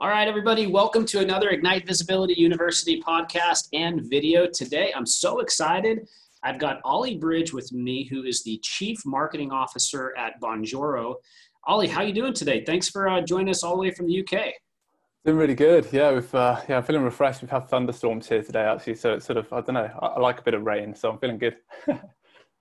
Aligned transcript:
All 0.00 0.08
right, 0.08 0.26
everybody, 0.26 0.66
welcome 0.66 1.06
to 1.06 1.20
another 1.20 1.50
Ignite 1.50 1.86
Visibility 1.86 2.34
University 2.36 3.00
podcast 3.00 3.68
and 3.72 4.02
video. 4.10 4.44
Today, 4.52 4.92
I'm 4.94 5.06
so 5.06 5.38
excited. 5.38 6.08
I've 6.42 6.58
got 6.58 6.80
Ollie 6.82 7.16
Bridge 7.16 7.52
with 7.52 7.72
me, 7.72 8.02
who 8.02 8.24
is 8.24 8.42
the 8.42 8.58
Chief 8.64 8.98
Marketing 9.06 9.52
Officer 9.52 10.12
at 10.18 10.40
Bonjoro. 10.40 11.14
Ollie, 11.68 11.86
how 11.86 12.00
are 12.00 12.06
you 12.06 12.12
doing 12.12 12.32
today? 12.32 12.64
Thanks 12.64 12.88
for 12.88 13.08
uh, 13.08 13.20
joining 13.20 13.50
us 13.50 13.62
all 13.62 13.76
the 13.76 13.82
way 13.82 13.92
from 13.92 14.08
the 14.08 14.20
UK. 14.20 14.54
Doing 15.24 15.38
really 15.38 15.54
good. 15.54 15.86
Yeah, 15.92 16.12
we've 16.12 16.34
uh, 16.34 16.60
yeah, 16.68 16.78
I'm 16.78 16.82
feeling 16.82 17.04
refreshed. 17.04 17.42
We've 17.42 17.50
had 17.50 17.68
thunderstorms 17.68 18.28
here 18.28 18.42
today, 18.42 18.64
actually. 18.64 18.96
So 18.96 19.14
it's 19.14 19.26
sort 19.26 19.36
of 19.36 19.50
I 19.52 19.60
don't 19.60 19.74
know. 19.74 19.90
I, 20.02 20.06
I 20.06 20.18
like 20.18 20.40
a 20.40 20.42
bit 20.42 20.54
of 20.54 20.64
rain, 20.64 20.96
so 20.96 21.12
I'm 21.12 21.18
feeling 21.18 21.38
good. 21.38 21.56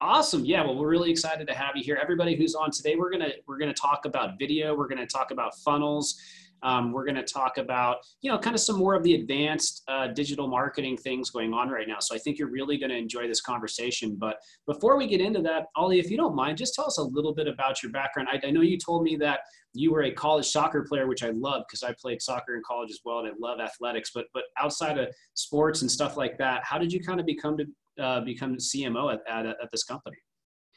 Awesome. 0.02 0.44
Yeah. 0.44 0.66
Well, 0.66 0.76
we're 0.76 0.90
really 0.90 1.12
excited 1.12 1.48
to 1.48 1.54
have 1.54 1.78
you 1.78 1.84
here. 1.84 1.98
Everybody 2.02 2.36
who's 2.36 2.56
on 2.56 2.72
today, 2.72 2.98
we're 2.98 3.10
gonna 3.10 3.30
we're 3.48 3.58
gonna 3.58 3.74
talk 3.74 4.04
about 4.04 4.38
video. 4.38 4.76
We're 4.76 4.90
gonna 4.90 5.08
talk 5.08 5.32
about 5.32 5.58
funnels. 5.60 6.20
Um, 6.64 6.92
we're 6.92 7.06
going 7.06 7.16
to 7.16 7.24
talk 7.24 7.58
about, 7.58 7.98
you 8.22 8.32
know, 8.32 8.38
kind 8.38 8.56
of 8.56 8.62
some 8.62 8.78
more 8.78 8.96
of 8.96 9.04
the 9.04 9.16
advanced 9.16 9.84
uh, 9.88 10.08
digital 10.08 10.48
marketing 10.48 10.98
things 10.98 11.30
going 11.30 11.54
on 11.54 11.70
right 11.70 11.88
now. 11.88 12.00
So 12.00 12.16
I 12.16 12.18
think 12.18 12.40
you're 12.40 12.50
really 12.50 12.78
going 12.78 12.90
to 12.90 12.98
enjoy 12.98 13.28
this 13.28 13.42
conversation. 13.42 14.16
But 14.20 14.38
before 14.66 14.98
we 14.98 15.08
get 15.08 15.22
into 15.22 15.42
that, 15.42 15.66
Ollie, 15.76 16.00
if 16.00 16.10
you 16.10 16.18
don't 16.18 16.36
mind, 16.36 16.58
just 16.58 16.74
tell 16.74 16.86
us 16.86 16.98
a 16.98 17.04
little 17.04 17.34
bit 17.34 17.48
about 17.48 17.84
your 17.84 17.92
background. 17.92 18.30
I, 18.32 18.48
I 18.48 18.52
know 18.52 18.62
you 18.62 18.78
told 18.78 19.04
me 19.04 19.16
that 19.18 19.42
you 19.74 19.92
were 19.92 20.04
a 20.04 20.12
college 20.12 20.48
soccer 20.48 20.86
player, 20.88 21.08
which 21.08 21.24
I 21.24 21.30
love 21.32 21.64
because 21.68 21.84
I 21.84 21.94
played 22.00 22.22
soccer 22.22 22.56
in 22.56 22.62
college 22.66 22.92
as 22.92 23.00
well, 23.04 23.20
and 23.20 23.28
I 23.28 23.32
love 23.40 23.60
athletics. 23.60 24.12
But 24.14 24.26
but 24.34 24.44
outside 24.60 24.98
of 24.98 25.08
sports 25.34 25.82
and 25.82 25.90
stuff 25.90 26.16
like 26.16 26.38
that, 26.38 26.64
how 26.64 26.78
did 26.78 26.94
you 26.94 27.04
kind 27.04 27.20
of 27.20 27.26
become 27.26 27.58
to 27.58 27.66
uh, 28.04 28.22
become 28.22 28.58
CMO 28.58 29.14
at, 29.14 29.22
at, 29.28 29.46
at 29.46 29.72
this 29.72 29.84
company? 29.84 30.18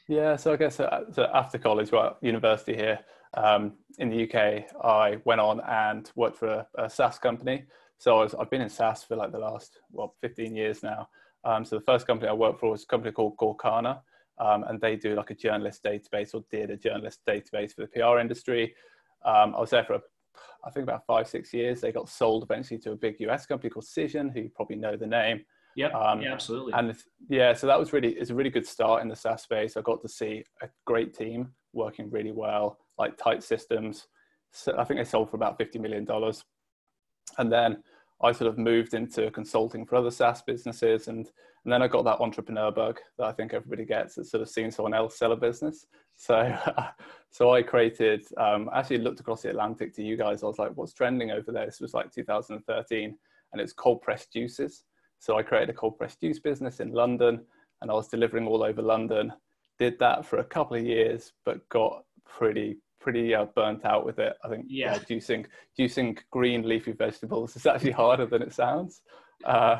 Yeah, 0.07 0.37
so 0.37 0.53
I 0.53 0.55
guess 0.55 0.79
uh, 0.79 1.03
so 1.11 1.29
after 1.33 1.57
college, 1.57 1.91
well, 1.91 2.17
university 2.21 2.75
here 2.75 2.99
um, 3.33 3.73
in 3.97 4.09
the 4.09 4.23
UK, 4.23 4.63
I 4.83 5.17
went 5.25 5.41
on 5.41 5.59
and 5.67 6.09
worked 6.15 6.37
for 6.37 6.47
a, 6.47 6.67
a 6.77 6.89
SaaS 6.89 7.19
company. 7.19 7.65
So 7.97 8.19
I 8.19 8.23
was, 8.23 8.33
I've 8.35 8.49
been 8.49 8.61
in 8.61 8.69
SaaS 8.69 9.03
for 9.03 9.17
like 9.17 9.33
the 9.33 9.39
last 9.39 9.79
well 9.91 10.15
15 10.21 10.55
years 10.55 10.81
now. 10.81 11.09
Um, 11.43 11.65
so 11.65 11.77
the 11.77 11.83
first 11.85 12.07
company 12.07 12.29
I 12.29 12.33
worked 12.33 12.61
for 12.61 12.71
was 12.71 12.83
a 12.83 12.87
company 12.87 13.11
called 13.11 13.35
Gorkana, 13.37 13.99
um, 14.39 14.63
and 14.63 14.79
they 14.79 14.95
do 14.95 15.13
like 15.13 15.31
a 15.31 15.35
journalist 15.35 15.83
database 15.83 16.33
or 16.33 16.43
did 16.51 16.71
a 16.71 16.77
journalist 16.77 17.19
database 17.27 17.73
for 17.75 17.81
the 17.81 17.87
PR 17.87 18.19
industry. 18.19 18.73
Um, 19.25 19.55
I 19.55 19.59
was 19.59 19.71
there 19.71 19.83
for 19.83 19.99
I 20.63 20.69
think 20.69 20.83
about 20.83 21.05
five 21.05 21.27
six 21.27 21.53
years. 21.53 21.81
They 21.81 21.91
got 21.91 22.07
sold 22.07 22.43
eventually 22.43 22.79
to 22.81 22.91
a 22.91 22.95
big 22.95 23.19
US 23.19 23.45
company 23.45 23.71
called 23.71 23.85
Cision, 23.85 24.31
who 24.31 24.41
you 24.41 24.51
probably 24.55 24.77
know 24.77 24.95
the 24.95 25.07
name. 25.07 25.43
Yep. 25.77 25.93
Um, 25.93 26.21
yeah, 26.21 26.33
absolutely. 26.33 26.73
And 26.73 26.95
yeah, 27.29 27.53
so 27.53 27.67
that 27.67 27.79
was 27.79 27.93
really 27.93 28.13
it's 28.13 28.31
a 28.31 28.35
really 28.35 28.49
good 28.49 28.65
start 28.65 29.03
in 29.03 29.07
the 29.07 29.15
SaaS 29.15 29.43
space. 29.43 29.77
I 29.77 29.81
got 29.81 30.01
to 30.01 30.09
see 30.09 30.43
a 30.63 30.69
great 30.85 31.13
team 31.13 31.53
working 31.71 32.09
really 32.09 32.31
well, 32.31 32.79
like 32.97 33.15
tight 33.15 33.43
systems. 33.43 34.07
So 34.51 34.75
I 34.77 34.83
think 34.83 34.99
they 34.99 35.03
sold 35.03 35.29
for 35.29 35.35
about 35.35 35.57
fifty 35.57 35.77
million 35.77 36.03
dollars, 36.03 36.43
and 37.37 37.51
then 37.51 37.83
I 38.23 38.31
sort 38.31 38.49
of 38.49 38.57
moved 38.57 38.95
into 38.95 39.29
consulting 39.29 39.85
for 39.85 39.97
other 39.97 40.09
SaaS 40.09 40.41
businesses, 40.41 41.09
and 41.09 41.29
and 41.63 41.71
then 41.71 41.83
I 41.83 41.87
got 41.87 42.05
that 42.05 42.21
entrepreneur 42.21 42.71
bug 42.71 42.99
that 43.19 43.27
I 43.27 43.31
think 43.31 43.53
everybody 43.53 43.85
gets. 43.85 44.17
It's 44.17 44.31
sort 44.31 44.41
of 44.41 44.49
seeing 44.49 44.71
someone 44.71 44.95
else 44.95 45.19
sell 45.19 45.33
a 45.33 45.35
business. 45.35 45.85
So, 46.15 46.57
so 47.29 47.53
I 47.53 47.61
created. 47.61 48.25
Um, 48.37 48.67
actually, 48.73 48.97
looked 48.97 49.19
across 49.19 49.43
the 49.43 49.51
Atlantic 49.51 49.93
to 49.95 50.03
you 50.03 50.17
guys. 50.17 50.41
I 50.41 50.47
was 50.47 50.57
like, 50.57 50.71
"What's 50.75 50.93
trending 50.93 51.29
over 51.29 51.51
there?" 51.51 51.67
This 51.67 51.81
was 51.81 51.93
like 51.93 52.11
2013, 52.11 53.15
and 53.51 53.61
it's 53.61 53.73
cold 53.73 54.01
pressed 54.01 54.33
juices. 54.33 54.83
So 55.19 55.37
I 55.37 55.43
created 55.43 55.69
a 55.69 55.73
cold 55.73 55.97
pressed 55.97 56.21
juice 56.21 56.39
business 56.39 56.79
in 56.79 56.91
London 56.91 57.41
and 57.81 57.91
I 57.91 57.93
was 57.93 58.07
delivering 58.07 58.47
all 58.47 58.63
over 58.63 58.81
London. 58.81 59.33
Did 59.79 59.99
that 59.99 60.25
for 60.25 60.39
a 60.39 60.43
couple 60.43 60.77
of 60.77 60.83
years, 60.83 61.33
but 61.45 61.67
got 61.69 62.03
pretty 62.25 62.77
pretty 62.99 63.33
uh, 63.33 63.45
burnt 63.55 63.85
out 63.85 64.05
with 64.05 64.19
it. 64.19 64.33
I 64.43 64.49
think 64.49 64.65
yeah. 64.67 64.95
Uh, 64.95 64.99
juicing 64.99 65.45
juicing 65.79 66.17
green 66.31 66.67
leafy 66.67 66.91
vegetables 66.91 67.55
is 67.55 67.65
actually 67.65 67.91
harder 68.03 68.25
than 68.25 68.41
it 68.41 68.53
sounds. 68.53 69.01
Uh, 69.45 69.79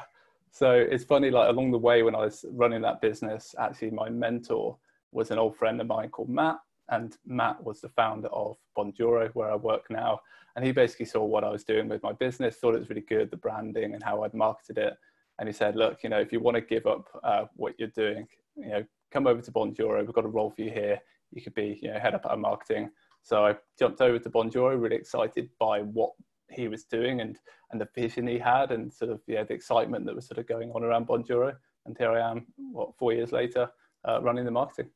so 0.52 0.72
it's 0.72 1.04
funny, 1.04 1.30
like 1.30 1.50
along 1.50 1.72
the 1.72 1.78
way 1.78 2.04
when 2.04 2.16
I 2.16 2.20
was 2.20 2.46
running 2.52 2.82
that 2.82 3.02
business, 3.02 3.54
actually 3.60 3.92
my 3.92 4.10
mentor 4.10 4.78
was 5.12 5.32
an 5.32 5.40
old 5.40 5.56
friend 5.58 5.80
of 5.82 5.88
mine 5.88 6.10
called 6.10 6.30
Matt, 6.30 6.58
and 6.90 7.18
Matt 7.26 7.64
was 7.64 7.82
the 7.82 7.90
founder 7.90 8.30
of 8.30 8.58
Bonjoro, 8.78 9.30
where 9.34 9.52
I 9.52 9.56
work 9.56 9.86
now. 9.90 10.20
And 10.56 10.66
he 10.66 10.72
basically 10.72 11.06
saw 11.06 11.24
what 11.24 11.44
I 11.44 11.50
was 11.50 11.64
doing 11.64 11.88
with 11.88 12.02
my 12.02 12.14
business, 12.14 12.56
thought 12.56 12.76
it 12.76 12.80
was 12.80 12.90
really 12.90 13.02
good, 13.02 13.30
the 13.30 13.38
branding 13.38 13.94
and 13.94 14.02
how 14.02 14.24
I'd 14.24 14.34
marketed 14.34 14.78
it, 14.78 14.94
and 15.40 15.48
he 15.48 15.54
said, 15.54 15.76
look, 15.76 16.04
you 16.04 16.10
know, 16.10 16.20
if 16.20 16.32
you 16.32 16.40
want 16.40 16.56
to 16.56 16.62
give 16.62 16.86
up 16.86 17.08
uh, 17.24 17.46
what 17.56 17.74
you're 17.78 17.90
doing, 17.90 18.28
you 18.56 18.70
know, 18.70 18.84
come 19.12 19.28
over 19.28 19.42
to 19.42 19.52
Bonjoro. 19.52 20.06
We've 20.06 20.14
got 20.14 20.26
a 20.26 20.30
role 20.30 20.50
for 20.50 20.62
you 20.62 20.72
here. 20.72 21.00
You 21.32 21.42
could 21.42 21.54
be, 21.54 21.80
you 21.82 21.92
know, 21.92 22.00
head 22.00 22.16
up 22.16 22.26
our 22.26 22.38
marketing. 22.38 22.90
So 23.22 23.46
I 23.46 23.56
jumped 23.78 24.02
over 24.02 24.20
to 24.20 24.30
Bonjoro, 24.30 24.82
really 24.82 24.96
excited 24.96 25.50
by 25.60 25.82
what 25.82 26.12
he 26.50 26.68
was 26.68 26.86
doing 26.86 27.22
and 27.22 27.38
and 27.72 27.82
the 27.82 27.90
vision 27.94 28.26
he 28.26 28.40
had, 28.40 28.72
and 28.72 28.92
sort 28.92 29.12
of 29.12 29.20
yeah, 29.28 29.44
the 29.44 29.54
excitement 29.54 30.06
that 30.06 30.16
was 30.16 30.26
sort 30.28 30.38
of 30.38 30.48
going 30.48 30.72
on 30.72 30.84
around 30.84 31.08
Bonjoro. 31.08 31.54
And 31.86 31.98
here 31.98 32.12
I 32.12 32.32
am, 32.32 32.48
what 32.72 32.98
four 32.98 33.14
years 33.14 33.32
later, 33.32 33.70
uh, 34.08 34.22
running 34.22 34.46
the 34.46 34.52
marketing. 34.52 34.90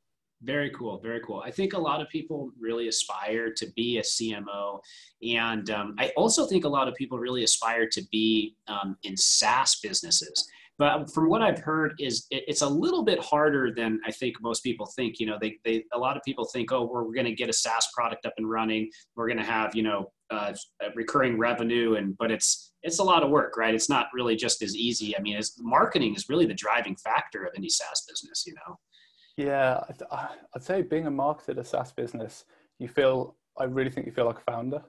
Very 0.44 0.72
cool. 0.72 1.00
Very 1.00 1.22
cool. 1.22 1.42
I 1.46 1.52
think 1.52 1.74
a 1.74 1.80
lot 1.80 2.02
of 2.02 2.10
people 2.10 2.52
really 2.60 2.88
aspire 2.88 3.52
to 3.54 3.72
be 3.76 4.00
a 4.00 4.02
CMO. 4.02 4.80
And 5.22 5.70
um, 5.70 5.96
I 6.00 6.12
also 6.18 6.48
think 6.48 6.66
a 6.66 6.70
lot 6.70 6.88
of 6.88 6.96
people 6.96 7.20
really 7.20 7.44
aspire 7.44 7.88
to 7.90 8.02
be 8.12 8.56
um, 8.68 8.98
in 9.04 9.16
SaaS 9.16 9.80
businesses. 9.82 10.48
But 10.80 11.14
from 11.14 11.30
what 11.30 11.44
I've 11.44 11.60
heard 11.60 11.94
is 12.00 12.26
it, 12.32 12.44
it's 12.48 12.64
a 12.64 12.68
little 12.68 13.04
bit 13.04 13.20
harder 13.20 13.72
than 13.72 14.00
I 14.04 14.12
think 14.12 14.42
most 14.42 14.64
people 14.64 14.88
think. 14.88 15.20
You 15.20 15.28
know, 15.28 15.38
they, 15.40 15.58
they 15.64 15.84
a 15.94 16.00
lot 16.00 16.18
of 16.18 16.24
people 16.24 16.46
think, 16.46 16.72
oh, 16.72 16.86
we're, 16.86 17.04
we're 17.04 17.14
going 17.14 17.26
to 17.26 17.36
get 17.36 17.50
a 17.50 17.54
SaaS 17.54 17.88
product 17.94 18.26
up 18.26 18.34
and 18.38 18.50
running. 18.50 18.90
We're 19.16 19.28
going 19.28 19.38
to 19.38 19.44
have, 19.44 19.76
you 19.76 19.84
know, 19.84 20.12
uh, 20.32 20.54
recurring 20.96 21.38
revenue 21.38 21.96
and 21.96 22.18
but 22.18 22.32
it's 22.32 22.72
it's 22.84 23.00
a 23.00 23.04
lot 23.04 23.22
of 23.22 23.30
work 23.30 23.58
right 23.58 23.76
it's 23.76 23.90
not 23.90 24.08
really 24.14 24.36
just 24.36 24.62
as 24.62 24.76
easy 24.78 25.16
i 25.18 25.22
mean 25.22 25.38
marketing 25.60 26.16
is 26.16 26.30
really 26.30 26.46
the 26.46 26.54
driving 26.54 26.96
factor 26.96 27.44
of 27.44 27.52
any 27.56 27.68
saas 27.68 28.06
business 28.08 28.46
you 28.48 28.54
know 28.54 28.80
yeah, 29.38 29.82
I'd 30.56 30.64
say 30.64 30.82
being 30.82 31.08
a 31.08 31.12
marketer 31.12 31.50
at 31.50 31.58
a 31.58 31.64
SaaS 31.64 31.92
business, 31.92 32.46
you 32.80 32.88
feel, 32.88 33.36
I 33.58 33.66
really 33.66 33.90
think 33.90 34.06
you 34.06 34.12
feel 34.12 34.26
like 34.26 34.40
a 34.40 34.52
founder. 34.52 34.84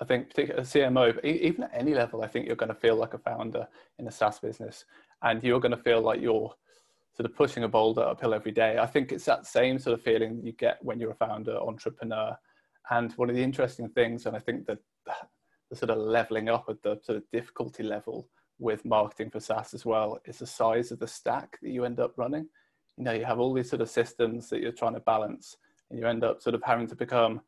I 0.00 0.04
think 0.04 0.28
particularly 0.28 0.62
a 0.62 0.66
CMO, 0.66 1.24
even 1.24 1.64
at 1.64 1.70
any 1.74 1.94
level, 1.94 2.22
I 2.22 2.26
think 2.26 2.46
you're 2.46 2.56
going 2.56 2.72
to 2.72 2.74
feel 2.74 2.96
like 2.96 3.14
a 3.14 3.18
founder 3.18 3.68
in 3.98 4.08
a 4.08 4.10
SaaS 4.10 4.38
business 4.38 4.84
and 5.22 5.42
you're 5.42 5.60
going 5.60 5.76
to 5.76 5.82
feel 5.82 6.00
like 6.00 6.20
you're 6.20 6.52
sort 7.14 7.28
of 7.28 7.36
pushing 7.36 7.64
a 7.64 7.68
boulder 7.68 8.02
uphill 8.02 8.32
every 8.34 8.52
day. 8.52 8.78
I 8.78 8.86
think 8.86 9.12
it's 9.12 9.26
that 9.26 9.46
same 9.46 9.78
sort 9.78 9.98
of 9.98 10.02
feeling 10.02 10.40
you 10.42 10.52
get 10.52 10.78
when 10.82 10.98
you're 10.98 11.10
a 11.10 11.14
founder, 11.14 11.56
entrepreneur. 11.58 12.36
And 12.90 13.12
one 13.12 13.28
of 13.28 13.36
the 13.36 13.42
interesting 13.42 13.88
things, 13.90 14.26
and 14.26 14.34
I 14.34 14.40
think 14.40 14.66
that 14.66 14.78
the 15.70 15.76
sort 15.76 15.90
of 15.90 15.98
leveling 15.98 16.48
up 16.48 16.64
at 16.68 16.82
the 16.82 16.98
sort 17.02 17.18
of 17.18 17.24
difficulty 17.30 17.82
level 17.82 18.28
with 18.58 18.84
marketing 18.84 19.30
for 19.30 19.40
SaaS 19.40 19.74
as 19.74 19.84
well, 19.84 20.18
is 20.24 20.38
the 20.38 20.46
size 20.46 20.90
of 20.90 20.98
the 20.98 21.06
stack 21.06 21.58
that 21.62 21.70
you 21.70 21.84
end 21.84 22.00
up 22.00 22.14
running 22.16 22.48
you 22.96 23.04
know 23.04 23.12
you 23.12 23.24
have 23.24 23.38
all 23.38 23.54
these 23.54 23.70
sort 23.70 23.82
of 23.82 23.90
systems 23.90 24.48
that 24.50 24.60
you're 24.60 24.72
trying 24.72 24.94
to 24.94 25.00
balance 25.00 25.56
and 25.90 25.98
you 25.98 26.06
end 26.06 26.24
up 26.24 26.42
sort 26.42 26.54
of 26.54 26.62
having 26.62 26.86
to 26.86 26.96
become 26.96 27.40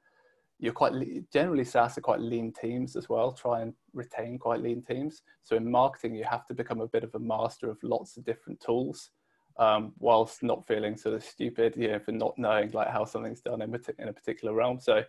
you're 0.58 0.72
quite 0.72 0.94
generally 1.32 1.64
SaaS 1.64 1.98
are 1.98 2.02
quite 2.02 2.20
lean 2.20 2.52
teams 2.52 2.96
as 2.96 3.08
well. 3.08 3.32
Try 3.32 3.62
and 3.62 3.74
retain 3.92 4.38
quite 4.38 4.62
lean 4.62 4.82
teams. 4.82 5.22
So 5.42 5.56
in 5.56 5.70
marketing, 5.70 6.14
you 6.14 6.24
have 6.24 6.46
to 6.46 6.54
become 6.54 6.80
a 6.80 6.88
bit 6.88 7.04
of 7.04 7.14
a 7.14 7.18
master 7.18 7.68
of 7.68 7.78
lots 7.82 8.16
of 8.16 8.24
different 8.24 8.60
tools, 8.60 9.10
um, 9.58 9.92
whilst 9.98 10.42
not 10.42 10.66
feeling 10.66 10.96
sort 10.96 11.16
of 11.16 11.24
stupid, 11.24 11.74
you 11.76 11.88
know, 11.88 11.98
for 11.98 12.12
not 12.12 12.38
knowing 12.38 12.70
like 12.70 12.88
how 12.88 13.04
something's 13.04 13.40
done 13.40 13.62
in, 13.62 13.78
in 13.98 14.08
a 14.08 14.12
particular 14.12 14.54
realm. 14.54 14.78
So 14.80 15.02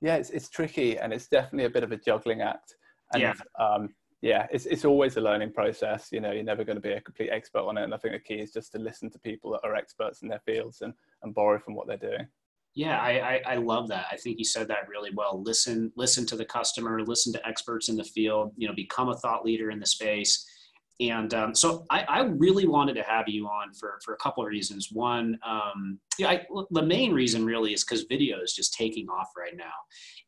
yeah, 0.00 0.16
it's 0.16 0.30
it's 0.30 0.48
tricky 0.48 0.98
and 0.98 1.12
it's 1.12 1.28
definitely 1.28 1.66
a 1.66 1.70
bit 1.70 1.84
of 1.84 1.92
a 1.92 1.96
juggling 1.96 2.40
act. 2.40 2.76
And 3.12 3.22
yeah. 3.22 3.34
um, 3.58 3.94
yeah, 4.22 4.46
it's 4.52 4.66
it's 4.66 4.84
always 4.84 5.16
a 5.16 5.20
learning 5.20 5.52
process. 5.52 6.08
You 6.12 6.20
know, 6.20 6.30
you're 6.30 6.44
never 6.44 6.62
going 6.62 6.76
to 6.76 6.80
be 6.80 6.92
a 6.92 7.00
complete 7.00 7.30
expert 7.30 7.62
on 7.62 7.76
it. 7.76 7.82
And 7.82 7.92
I 7.92 7.96
think 7.96 8.14
the 8.14 8.20
key 8.20 8.40
is 8.40 8.52
just 8.52 8.70
to 8.72 8.78
listen 8.78 9.10
to 9.10 9.18
people 9.18 9.50
that 9.50 9.64
are 9.64 9.74
experts 9.74 10.22
in 10.22 10.28
their 10.28 10.40
fields 10.46 10.80
and 10.80 10.94
and 11.22 11.34
borrow 11.34 11.58
from 11.58 11.74
what 11.74 11.88
they're 11.88 11.96
doing. 11.96 12.28
Yeah, 12.74 12.98
I, 13.00 13.10
I, 13.34 13.42
I 13.46 13.56
love 13.56 13.88
that. 13.88 14.06
I 14.10 14.16
think 14.16 14.38
you 14.38 14.46
said 14.46 14.66
that 14.68 14.88
really 14.88 15.10
well. 15.14 15.42
Listen, 15.42 15.92
listen 15.94 16.24
to 16.26 16.36
the 16.36 16.44
customer, 16.44 17.02
listen 17.02 17.30
to 17.34 17.46
experts 17.46 17.90
in 17.90 17.96
the 17.96 18.04
field. 18.04 18.52
You 18.56 18.68
know, 18.68 18.74
become 18.74 19.08
a 19.08 19.16
thought 19.16 19.44
leader 19.44 19.70
in 19.70 19.80
the 19.80 19.86
space. 19.86 20.46
And 21.00 21.32
um, 21.34 21.54
so 21.54 21.84
I, 21.90 22.02
I, 22.02 22.20
really 22.22 22.66
wanted 22.66 22.94
to 22.94 23.02
have 23.02 23.26
you 23.26 23.46
on 23.46 23.72
for, 23.72 23.98
for 24.04 24.14
a 24.14 24.16
couple 24.18 24.44
of 24.44 24.48
reasons. 24.48 24.88
One, 24.92 25.38
um, 25.44 25.98
yeah, 26.18 26.28
I, 26.28 26.46
the 26.70 26.82
main 26.82 27.12
reason 27.12 27.44
really 27.44 27.72
is 27.72 27.82
because 27.82 28.04
video 28.04 28.40
is 28.40 28.52
just 28.54 28.74
taking 28.74 29.08
off 29.08 29.30
right 29.36 29.56
now. 29.56 29.72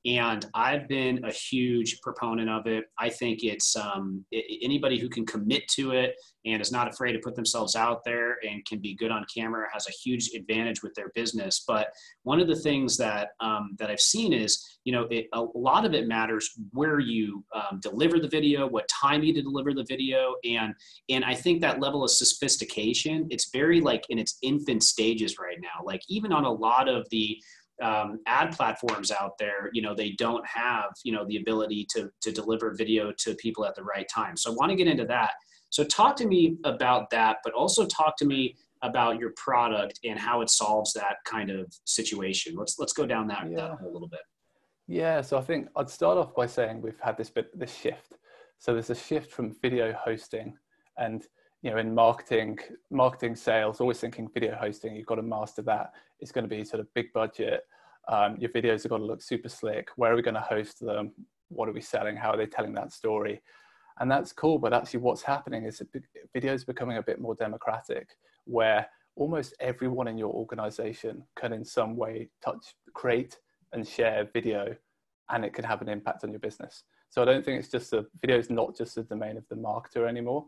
And 0.06 0.46
I've 0.54 0.88
been 0.88 1.24
a 1.24 1.30
huge 1.30 2.00
proponent 2.00 2.50
of 2.50 2.66
it. 2.66 2.86
I 2.98 3.08
think 3.08 3.44
it's 3.44 3.76
um, 3.76 4.24
it, 4.32 4.60
anybody 4.62 4.98
who 4.98 5.08
can 5.08 5.26
commit 5.26 5.68
to 5.76 5.92
it 5.92 6.16
and 6.44 6.60
is 6.60 6.72
not 6.72 6.88
afraid 6.88 7.12
to 7.12 7.18
put 7.18 7.34
themselves 7.34 7.74
out 7.74 8.02
there 8.04 8.36
and 8.48 8.64
can 8.66 8.78
be 8.78 8.94
good 8.94 9.10
on 9.10 9.24
camera 9.34 9.66
has 9.72 9.86
a 9.88 9.92
huge 9.92 10.30
advantage 10.34 10.82
with 10.82 10.94
their 10.94 11.10
business. 11.14 11.64
But 11.66 11.88
one 12.22 12.40
of 12.40 12.48
the 12.48 12.56
things 12.56 12.96
that 12.98 13.30
um, 13.40 13.76
that 13.78 13.90
I've 13.90 14.00
seen 14.00 14.32
is, 14.32 14.78
you 14.84 14.92
know, 14.92 15.06
it, 15.10 15.26
a 15.32 15.44
lot 15.54 15.84
of 15.84 15.94
it 15.94 16.06
matters 16.06 16.50
where 16.72 17.00
you 17.00 17.44
um, 17.54 17.80
deliver 17.80 18.18
the 18.18 18.28
video, 18.28 18.66
what 18.66 18.88
time 18.88 19.22
you 19.22 19.32
deliver 19.32 19.72
the 19.72 19.86
video, 19.88 20.34
and 20.44 20.74
and 21.08 21.24
I 21.24 21.34
think 21.34 21.60
that 21.60 21.80
level 21.80 22.04
of 22.04 22.10
sophistication, 22.10 23.26
it's 23.30 23.50
very 23.50 23.80
like 23.80 24.04
in 24.10 24.18
its 24.18 24.38
infant 24.42 24.82
stages 24.82 25.38
right 25.38 25.58
now. 25.60 25.84
Like 25.84 26.02
even 26.08 26.32
on 26.32 26.44
a 26.44 26.52
lot 26.52 26.88
of 26.88 27.06
the 27.10 27.38
um, 27.82 28.20
ad 28.26 28.52
platforms 28.52 29.10
out 29.10 29.32
there, 29.38 29.70
you 29.72 29.82
know, 29.82 29.94
they 29.94 30.12
don't 30.12 30.46
have, 30.46 30.90
you 31.04 31.12
know, 31.12 31.24
the 31.26 31.38
ability 31.38 31.86
to, 31.90 32.08
to 32.22 32.32
deliver 32.32 32.74
video 32.76 33.12
to 33.18 33.34
people 33.36 33.64
at 33.64 33.74
the 33.74 33.82
right 33.82 34.06
time. 34.14 34.36
So 34.36 34.52
I 34.52 34.54
want 34.54 34.70
to 34.70 34.76
get 34.76 34.86
into 34.86 35.06
that. 35.06 35.32
So 35.74 35.82
talk 35.82 36.14
to 36.18 36.26
me 36.28 36.56
about 36.62 37.10
that, 37.10 37.38
but 37.42 37.52
also 37.52 37.84
talk 37.84 38.16
to 38.18 38.24
me 38.24 38.54
about 38.82 39.18
your 39.18 39.32
product 39.36 39.98
and 40.04 40.16
how 40.16 40.40
it 40.40 40.48
solves 40.48 40.92
that 40.92 41.16
kind 41.24 41.50
of 41.50 41.66
situation. 41.84 42.54
Let's 42.54 42.78
let's 42.78 42.92
go 42.92 43.06
down 43.06 43.26
that, 43.26 43.50
yeah. 43.50 43.56
that 43.56 43.80
a 43.84 43.90
little 43.90 44.06
bit. 44.06 44.20
Yeah, 44.86 45.20
so 45.20 45.36
I 45.36 45.40
think 45.40 45.66
I'd 45.74 45.90
start 45.90 46.16
off 46.16 46.32
by 46.32 46.46
saying 46.46 46.80
we've 46.80 47.00
had 47.00 47.16
this 47.16 47.28
bit 47.28 47.58
this 47.58 47.76
shift. 47.76 48.18
So 48.58 48.72
there's 48.72 48.90
a 48.90 48.94
shift 48.94 49.32
from 49.32 49.56
video 49.62 49.92
hosting 49.94 50.56
and 50.96 51.26
you 51.62 51.72
know 51.72 51.78
in 51.78 51.92
marketing 51.92 52.56
marketing 52.92 53.34
sales 53.34 53.80
always 53.80 53.98
thinking 53.98 54.28
video 54.32 54.54
hosting 54.54 54.94
you've 54.94 55.06
got 55.06 55.16
to 55.16 55.22
master 55.22 55.62
that 55.62 55.90
it's 56.20 56.30
going 56.30 56.48
to 56.48 56.56
be 56.56 56.62
sort 56.62 56.78
of 56.78 56.86
big 56.94 57.12
budget 57.12 57.62
um, 58.06 58.36
your 58.38 58.50
videos 58.50 58.84
have 58.84 58.90
got 58.90 58.98
to 58.98 59.04
look 59.04 59.22
super 59.22 59.48
slick 59.48 59.88
where 59.96 60.12
are 60.12 60.16
we 60.16 60.22
going 60.22 60.34
to 60.34 60.40
host 60.40 60.78
them 60.78 61.10
what 61.48 61.68
are 61.68 61.72
we 61.72 61.80
selling 61.80 62.16
how 62.16 62.30
are 62.30 62.36
they 62.36 62.46
telling 62.46 62.74
that 62.74 62.92
story 62.92 63.42
and 64.00 64.10
that's 64.10 64.32
cool 64.32 64.58
but 64.58 64.72
actually 64.72 65.00
what's 65.00 65.22
happening 65.22 65.64
is 65.64 65.82
video 66.32 66.52
is 66.52 66.64
becoming 66.64 66.96
a 66.96 67.02
bit 67.02 67.20
more 67.20 67.34
democratic 67.34 68.08
where 68.44 68.86
almost 69.16 69.54
everyone 69.60 70.08
in 70.08 70.18
your 70.18 70.32
organization 70.32 71.22
can 71.36 71.52
in 71.52 71.64
some 71.64 71.96
way 71.96 72.28
touch 72.44 72.74
create 72.94 73.38
and 73.72 73.86
share 73.86 74.28
video 74.32 74.74
and 75.30 75.44
it 75.44 75.54
can 75.54 75.64
have 75.64 75.80
an 75.82 75.88
impact 75.88 76.24
on 76.24 76.30
your 76.30 76.40
business. 76.40 76.84
So 77.10 77.22
i 77.22 77.24
don't 77.24 77.44
think 77.44 77.58
it's 77.60 77.70
just 77.70 77.92
a 77.92 78.06
video 78.20 78.38
is 78.38 78.50
not 78.50 78.76
just 78.76 78.96
the 78.96 79.02
domain 79.02 79.36
of 79.36 79.46
the 79.48 79.56
marketer 79.56 80.08
anymore. 80.08 80.46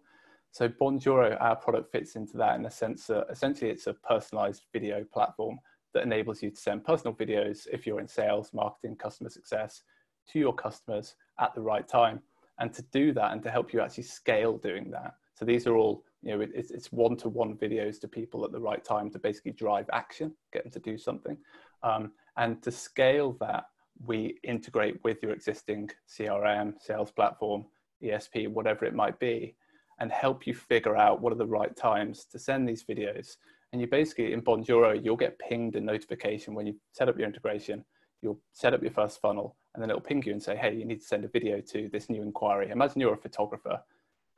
So 0.50 0.68
bonjoro 0.68 1.36
our 1.40 1.56
product 1.56 1.92
fits 1.92 2.16
into 2.16 2.36
that 2.38 2.56
in 2.56 2.62
the 2.62 2.70
sense 2.70 3.06
that 3.06 3.26
essentially 3.30 3.70
it's 3.70 3.86
a 3.86 3.94
personalized 3.94 4.62
video 4.72 5.04
platform 5.12 5.58
that 5.94 6.02
enables 6.02 6.42
you 6.42 6.50
to 6.50 6.56
send 6.56 6.84
personal 6.84 7.14
videos 7.14 7.66
if 7.72 7.86
you're 7.86 8.00
in 8.00 8.08
sales 8.08 8.50
marketing 8.52 8.96
customer 8.96 9.30
success 9.30 9.82
to 10.28 10.38
your 10.38 10.54
customers 10.54 11.14
at 11.40 11.54
the 11.54 11.60
right 11.60 11.86
time 11.86 12.20
and 12.58 12.72
to 12.72 12.82
do 12.92 13.12
that 13.12 13.32
and 13.32 13.42
to 13.42 13.50
help 13.50 13.72
you 13.72 13.80
actually 13.80 14.04
scale 14.04 14.56
doing 14.58 14.90
that. 14.90 15.14
So 15.34 15.44
these 15.44 15.66
are 15.66 15.76
all, 15.76 16.04
you 16.22 16.36
know, 16.36 16.46
it's, 16.54 16.70
it's 16.70 16.90
one-to-one 16.92 17.56
videos 17.56 18.00
to 18.00 18.08
people 18.08 18.44
at 18.44 18.52
the 18.52 18.60
right 18.60 18.82
time 18.82 19.10
to 19.10 19.18
basically 19.18 19.52
drive 19.52 19.86
action, 19.92 20.32
get 20.52 20.62
them 20.62 20.72
to 20.72 20.80
do 20.80 20.96
something. 20.96 21.36
Um, 21.82 22.12
and 22.36 22.62
to 22.62 22.70
scale 22.70 23.36
that, 23.40 23.64
we 24.04 24.38
integrate 24.42 25.02
with 25.04 25.22
your 25.22 25.32
existing 25.32 25.90
CRM, 26.08 26.74
sales 26.80 27.10
platform, 27.10 27.66
ESP, 28.02 28.48
whatever 28.48 28.84
it 28.84 28.94
might 28.94 29.18
be, 29.18 29.56
and 30.00 30.10
help 30.12 30.46
you 30.46 30.54
figure 30.54 30.96
out 30.96 31.20
what 31.20 31.32
are 31.32 31.36
the 31.36 31.46
right 31.46 31.74
times 31.76 32.26
to 32.32 32.38
send 32.38 32.68
these 32.68 32.84
videos. 32.84 33.36
And 33.72 33.80
you 33.80 33.86
basically, 33.86 34.32
in 34.32 34.42
Bonjoro, 34.42 35.02
you'll 35.02 35.16
get 35.16 35.38
pinged 35.38 35.76
a 35.76 35.80
notification 35.80 36.54
when 36.54 36.66
you 36.66 36.76
set 36.92 37.08
up 37.08 37.18
your 37.18 37.26
integration 37.26 37.84
you'll 38.22 38.40
set 38.52 38.74
up 38.74 38.82
your 38.82 38.90
first 38.90 39.20
funnel 39.20 39.56
and 39.76 39.82
then 39.82 39.90
it'll 39.90 40.00
ping 40.00 40.22
you 40.24 40.32
and 40.32 40.42
say, 40.42 40.56
hey, 40.56 40.74
you 40.74 40.86
need 40.86 41.02
to 41.02 41.06
send 41.06 41.22
a 41.26 41.28
video 41.28 41.60
to 41.60 41.90
this 41.92 42.08
new 42.08 42.22
inquiry. 42.22 42.70
Imagine 42.70 43.02
you're 43.02 43.12
a 43.12 43.18
photographer 43.18 43.78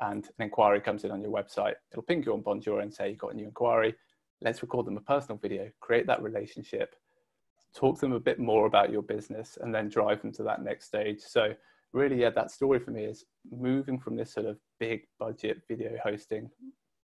and 0.00 0.24
an 0.24 0.44
inquiry 0.44 0.80
comes 0.80 1.04
in 1.04 1.12
on 1.12 1.22
your 1.22 1.30
website. 1.30 1.74
It'll 1.92 2.02
ping 2.02 2.24
you 2.24 2.32
on 2.32 2.42
Bonjoro 2.42 2.82
and 2.82 2.92
say, 2.92 3.10
you've 3.10 3.18
got 3.18 3.34
a 3.34 3.36
new 3.36 3.44
inquiry. 3.44 3.94
Let's 4.40 4.62
record 4.62 4.86
them 4.86 4.96
a 4.96 5.00
personal 5.00 5.38
video, 5.38 5.70
create 5.78 6.08
that 6.08 6.24
relationship, 6.24 6.96
talk 7.72 7.94
to 7.96 8.00
them 8.00 8.14
a 8.14 8.20
bit 8.20 8.40
more 8.40 8.66
about 8.66 8.90
your 8.90 9.02
business, 9.02 9.58
and 9.60 9.72
then 9.72 9.88
drive 9.88 10.22
them 10.22 10.32
to 10.32 10.42
that 10.42 10.60
next 10.60 10.86
stage. 10.86 11.20
So, 11.20 11.54
really, 11.92 12.20
yeah, 12.20 12.30
that 12.30 12.50
story 12.50 12.80
for 12.80 12.90
me 12.90 13.04
is 13.04 13.24
moving 13.48 13.96
from 13.96 14.16
this 14.16 14.32
sort 14.32 14.46
of 14.46 14.58
big 14.80 15.02
budget 15.20 15.62
video 15.68 15.96
hosting, 16.02 16.50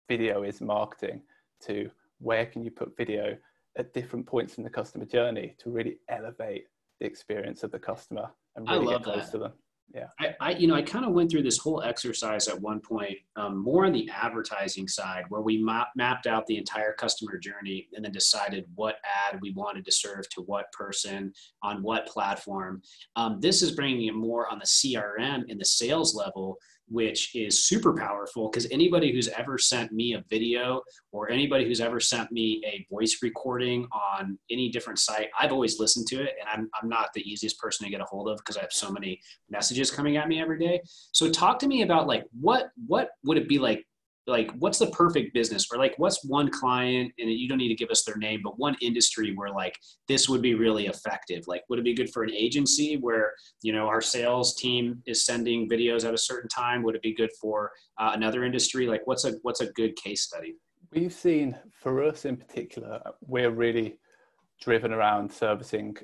video 0.09 0.41
is 0.41 0.59
marketing, 0.59 1.21
to 1.65 1.91
where 2.17 2.47
can 2.47 2.63
you 2.63 2.71
put 2.71 2.97
video 2.97 3.37
at 3.77 3.93
different 3.93 4.25
points 4.25 4.57
in 4.57 4.63
the 4.63 4.69
customer 4.71 5.05
journey 5.05 5.55
to 5.59 5.69
really 5.69 5.97
elevate 6.09 6.65
the 6.99 7.05
experience 7.05 7.63
of 7.63 7.71
the 7.71 7.79
customer 7.79 8.29
and 8.55 8.67
really 8.69 8.93
get 8.93 9.03
close 9.03 9.25
that. 9.25 9.31
to 9.31 9.37
them. 9.37 9.53
Yeah. 9.93 10.07
I, 10.19 10.35
I, 10.39 10.51
you 10.51 10.67
know, 10.67 10.73
I 10.73 10.81
kind 10.81 11.05
of 11.05 11.11
went 11.11 11.29
through 11.29 11.43
this 11.43 11.59
whole 11.59 11.83
exercise 11.83 12.47
at 12.47 12.59
one 12.59 12.79
point, 12.79 13.17
um, 13.35 13.57
more 13.57 13.85
on 13.85 13.93
the 13.93 14.09
advertising 14.09 14.87
side, 14.87 15.25
where 15.29 15.41
we 15.41 15.61
map, 15.61 15.89
mapped 15.95 16.25
out 16.25 16.47
the 16.47 16.57
entire 16.57 16.93
customer 16.93 17.37
journey 17.37 17.87
and 17.93 18.03
then 18.03 18.11
decided 18.11 18.65
what 18.73 18.95
ad 19.29 19.39
we 19.41 19.51
wanted 19.51 19.85
to 19.85 19.91
serve 19.91 20.27
to 20.29 20.41
what 20.41 20.71
person 20.71 21.31
on 21.61 21.83
what 21.83 22.07
platform. 22.07 22.81
Um, 23.15 23.39
this 23.39 23.61
is 23.61 23.73
bringing 23.73 24.07
it 24.07 24.15
more 24.15 24.51
on 24.51 24.57
the 24.57 24.65
CRM 24.65 25.43
in 25.47 25.59
the 25.59 25.65
sales 25.65 26.15
level 26.15 26.57
which 26.89 27.35
is 27.35 27.65
super 27.65 27.93
powerful 27.93 28.49
because 28.49 28.67
anybody 28.71 29.11
who's 29.11 29.29
ever 29.29 29.57
sent 29.57 29.91
me 29.91 30.13
a 30.13 30.23
video 30.29 30.81
or 31.11 31.29
anybody 31.29 31.65
who's 31.65 31.81
ever 31.81 31.99
sent 31.99 32.31
me 32.31 32.61
a 32.65 32.85
voice 32.93 33.19
recording 33.21 33.87
on 33.91 34.37
any 34.51 34.69
different 34.69 34.99
site, 34.99 35.29
I've 35.39 35.51
always 35.51 35.79
listened 35.79 36.07
to 36.07 36.21
it. 36.21 36.33
And 36.39 36.49
I'm, 36.49 36.69
I'm 36.81 36.89
not 36.89 37.09
the 37.13 37.21
easiest 37.21 37.57
person 37.59 37.85
to 37.85 37.91
get 37.91 38.01
a 38.01 38.05
hold 38.05 38.29
of 38.29 38.37
because 38.37 38.57
I 38.57 38.61
have 38.61 38.73
so 38.73 38.91
many 38.91 39.19
messages 39.49 39.91
coming 39.91 40.17
at 40.17 40.27
me 40.27 40.41
every 40.41 40.59
day. 40.59 40.81
So 41.11 41.29
talk 41.29 41.59
to 41.59 41.67
me 41.67 41.81
about 41.83 42.07
like 42.07 42.25
what 42.39 42.69
what 42.87 43.09
would 43.23 43.37
it 43.37 43.47
be 43.47 43.59
like 43.59 43.85
like 44.27 44.51
what's 44.59 44.79
the 44.79 44.87
perfect 44.87 45.33
business? 45.33 45.67
Or 45.71 45.77
like 45.77 45.93
what's 45.97 46.23
one 46.23 46.49
client 46.49 47.11
and 47.19 47.31
you 47.31 47.47
don't 47.47 47.57
need 47.57 47.69
to 47.69 47.75
give 47.75 47.89
us 47.89 48.03
their 48.03 48.15
name 48.15 48.41
but 48.43 48.57
one 48.57 48.75
industry 48.81 49.33
where 49.35 49.49
like 49.49 49.77
this 50.07 50.29
would 50.29 50.41
be 50.41 50.53
really 50.53 50.87
effective? 50.87 51.43
Like 51.47 51.63
would 51.69 51.79
it 51.79 51.85
be 51.85 51.93
good 51.93 52.11
for 52.11 52.23
an 52.23 52.31
agency 52.31 52.97
where 52.97 53.33
you 53.61 53.73
know 53.73 53.87
our 53.87 54.01
sales 54.01 54.55
team 54.55 55.01
is 55.05 55.25
sending 55.25 55.69
videos 55.69 56.07
at 56.07 56.13
a 56.13 56.17
certain 56.17 56.49
time? 56.49 56.83
Would 56.83 56.95
it 56.95 57.01
be 57.01 57.13
good 57.13 57.31
for 57.41 57.71
uh, 57.99 58.11
another 58.13 58.43
industry? 58.43 58.87
Like 58.87 59.01
what's 59.05 59.25
a 59.25 59.33
what's 59.41 59.61
a 59.61 59.71
good 59.73 59.95
case 59.95 60.21
study? 60.21 60.55
We've 60.91 61.13
seen 61.13 61.57
for 61.71 62.03
us 62.03 62.25
in 62.25 62.37
particular 62.37 63.01
we're 63.21 63.51
really 63.51 63.97
driven 64.61 64.93
around 64.93 65.31
servicing 65.31 65.97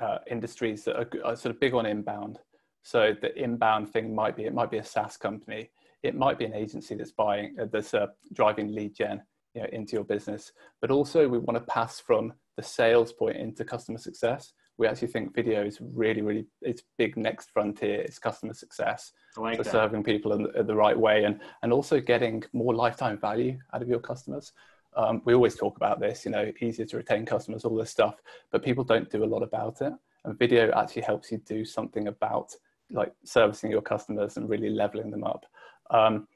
uh, 0.00 0.18
industries 0.30 0.84
that 0.84 0.96
are, 0.96 1.08
are 1.24 1.36
sort 1.36 1.54
of 1.54 1.60
big 1.60 1.74
on 1.74 1.86
inbound. 1.86 2.38
So 2.82 3.14
the 3.20 3.34
inbound 3.40 3.90
thing 3.90 4.14
might 4.14 4.36
be 4.36 4.44
it 4.44 4.52
might 4.52 4.70
be 4.70 4.78
a 4.78 4.84
SaaS 4.84 5.16
company 5.16 5.70
it 6.02 6.14
might 6.14 6.38
be 6.38 6.44
an 6.44 6.54
agency 6.54 6.94
that's 6.94 7.12
buying 7.12 7.56
uh, 7.60 7.66
that's 7.72 7.94
uh, 7.94 8.06
driving 8.32 8.74
lead 8.74 8.94
gen 8.94 9.22
you 9.54 9.62
know, 9.62 9.68
into 9.72 9.92
your 9.92 10.04
business 10.04 10.52
but 10.80 10.90
also 10.90 11.28
we 11.28 11.38
want 11.38 11.58
to 11.58 11.64
pass 11.72 12.00
from 12.00 12.32
the 12.56 12.62
sales 12.62 13.12
point 13.12 13.36
into 13.36 13.64
customer 13.64 13.98
success. 13.98 14.52
We 14.78 14.86
actually 14.86 15.08
think 15.08 15.34
video 15.34 15.64
is 15.64 15.78
really 15.80 16.22
really 16.22 16.46
it's 16.60 16.82
big 16.98 17.16
next 17.16 17.50
frontier 17.50 18.00
it's 18.00 18.18
customer 18.18 18.54
success. 18.54 19.12
Like 19.36 19.56
for 19.58 19.64
that. 19.64 19.72
serving 19.72 20.02
people 20.02 20.32
in 20.32 20.44
the, 20.44 20.50
in 20.60 20.66
the, 20.66 20.74
right 20.74 20.98
way 20.98 21.24
and 21.24 21.40
and 21.62 21.72
also 21.72 22.00
getting 22.00 22.42
more 22.52 22.74
lifetime 22.74 23.18
value 23.18 23.58
out 23.72 23.82
of 23.82 23.88
your 23.88 24.00
customers. 24.00 24.52
Um, 24.94 25.22
we 25.24 25.34
always 25.34 25.56
talk 25.56 25.76
about 25.76 26.00
this 26.00 26.24
you 26.24 26.30
know 26.30 26.50
easier 26.60 26.86
to 26.86 26.96
retain 26.96 27.24
customers 27.24 27.64
all 27.64 27.76
this 27.76 27.90
stuff 27.90 28.16
but 28.50 28.62
people 28.62 28.84
don't 28.84 29.10
do 29.10 29.24
a 29.24 29.26
lot 29.26 29.42
about 29.42 29.80
it. 29.80 29.92
And 30.24 30.38
video 30.38 30.70
actually 30.72 31.02
helps 31.02 31.32
you 31.32 31.38
do 31.38 31.64
something 31.64 32.08
about 32.08 32.54
like 32.92 33.12
servicing 33.24 33.70
your 33.70 33.82
customers 33.82 34.36
and 34.36 34.48
really 34.48 34.70
leveling 34.70 35.10
them 35.10 35.24
up 35.24 35.44
um, 35.90 36.26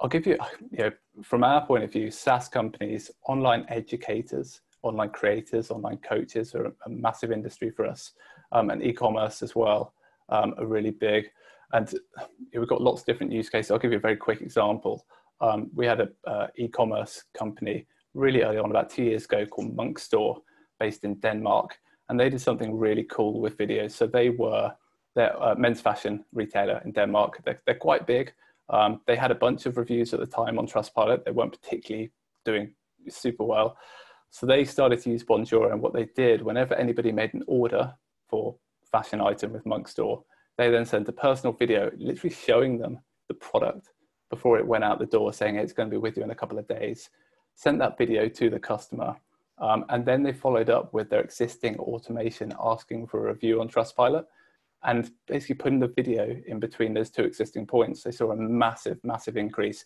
I'll 0.00 0.08
give 0.08 0.26
you, 0.26 0.36
you 0.70 0.78
know, 0.78 0.90
from 1.22 1.44
our 1.44 1.64
point 1.64 1.84
of 1.84 1.92
view, 1.92 2.10
SaaS 2.10 2.48
companies, 2.48 3.10
online 3.28 3.64
educators, 3.68 4.60
online 4.82 5.10
creators, 5.10 5.70
online 5.70 5.98
coaches 5.98 6.54
are 6.54 6.66
a 6.66 6.88
massive 6.88 7.30
industry 7.30 7.70
for 7.70 7.86
us, 7.86 8.12
um, 8.50 8.70
and 8.70 8.82
e-commerce 8.82 9.42
as 9.42 9.54
well 9.54 9.94
um, 10.28 10.54
are 10.58 10.66
really 10.66 10.90
big. 10.90 11.30
And 11.72 11.92
we've 12.52 12.68
got 12.68 12.82
lots 12.82 13.02
of 13.02 13.06
different 13.06 13.32
use 13.32 13.48
cases. 13.48 13.70
I'll 13.70 13.78
give 13.78 13.92
you 13.92 13.98
a 13.98 14.00
very 14.00 14.16
quick 14.16 14.40
example. 14.40 15.06
Um, 15.40 15.70
we 15.74 15.86
had 15.86 16.00
an 16.00 16.12
uh, 16.26 16.48
e-commerce 16.56 17.24
company 17.36 17.86
really 18.14 18.42
early 18.42 18.58
on, 18.58 18.70
about 18.70 18.90
two 18.90 19.04
years 19.04 19.24
ago, 19.24 19.46
called 19.46 19.74
Monk 19.74 19.98
Store, 19.98 20.38
based 20.80 21.04
in 21.04 21.14
Denmark, 21.20 21.78
and 22.08 22.18
they 22.18 22.28
did 22.28 22.40
something 22.40 22.76
really 22.76 23.04
cool 23.04 23.40
with 23.40 23.56
videos. 23.56 23.92
So 23.92 24.06
they 24.06 24.30
were 24.30 24.72
their 25.14 25.40
uh, 25.42 25.54
men's 25.54 25.80
fashion 25.80 26.24
retailer 26.32 26.80
in 26.84 26.92
Denmark. 26.92 27.40
They're, 27.44 27.60
they're 27.66 27.74
quite 27.74 28.06
big. 28.06 28.32
Um, 28.68 29.00
they 29.06 29.16
had 29.16 29.30
a 29.30 29.34
bunch 29.36 29.66
of 29.66 29.76
reviews 29.76 30.14
at 30.14 30.20
the 30.20 30.26
time 30.26 30.58
on 30.58 30.66
Trustpilot. 30.66 31.24
They 31.24 31.30
weren't 31.30 31.60
particularly 31.60 32.10
doing 32.44 32.74
super 33.08 33.44
well. 33.44 33.76
So 34.30 34.46
they 34.46 34.64
started 34.64 35.00
to 35.02 35.10
use 35.10 35.24
Bonjoro. 35.24 35.72
And 35.72 35.82
what 35.82 35.92
they 35.92 36.06
did, 36.16 36.42
whenever 36.42 36.74
anybody 36.74 37.12
made 37.12 37.34
an 37.34 37.44
order 37.46 37.94
for 38.28 38.56
fashion 38.90 39.20
item 39.20 39.52
with 39.52 39.66
Monk 39.66 39.88
Store, 39.88 40.24
they 40.56 40.70
then 40.70 40.86
sent 40.86 41.08
a 41.08 41.12
personal 41.12 41.52
video 41.52 41.90
literally 41.96 42.34
showing 42.34 42.78
them 42.78 42.98
the 43.28 43.34
product 43.34 43.90
before 44.30 44.58
it 44.58 44.66
went 44.66 44.84
out 44.84 44.98
the 44.98 45.06
door, 45.06 45.32
saying 45.32 45.56
it's 45.56 45.74
going 45.74 45.90
to 45.90 45.94
be 45.94 45.98
with 45.98 46.16
you 46.16 46.22
in 46.22 46.30
a 46.30 46.34
couple 46.34 46.58
of 46.58 46.66
days. 46.66 47.10
Sent 47.54 47.78
that 47.78 47.98
video 47.98 48.28
to 48.28 48.48
the 48.48 48.58
customer. 48.58 49.14
Um, 49.58 49.84
and 49.90 50.06
then 50.06 50.22
they 50.22 50.32
followed 50.32 50.70
up 50.70 50.94
with 50.94 51.10
their 51.10 51.20
existing 51.20 51.78
automation 51.78 52.54
asking 52.58 53.08
for 53.08 53.28
a 53.28 53.32
review 53.32 53.60
on 53.60 53.68
Trustpilot 53.68 54.24
and 54.84 55.10
basically 55.26 55.56
putting 55.56 55.78
the 55.78 55.88
video 55.88 56.36
in 56.46 56.58
between 56.58 56.94
those 56.94 57.10
two 57.10 57.22
existing 57.22 57.66
points, 57.66 58.02
they 58.02 58.10
saw 58.10 58.32
a 58.32 58.36
massive, 58.36 58.98
massive 59.04 59.36
increase, 59.36 59.84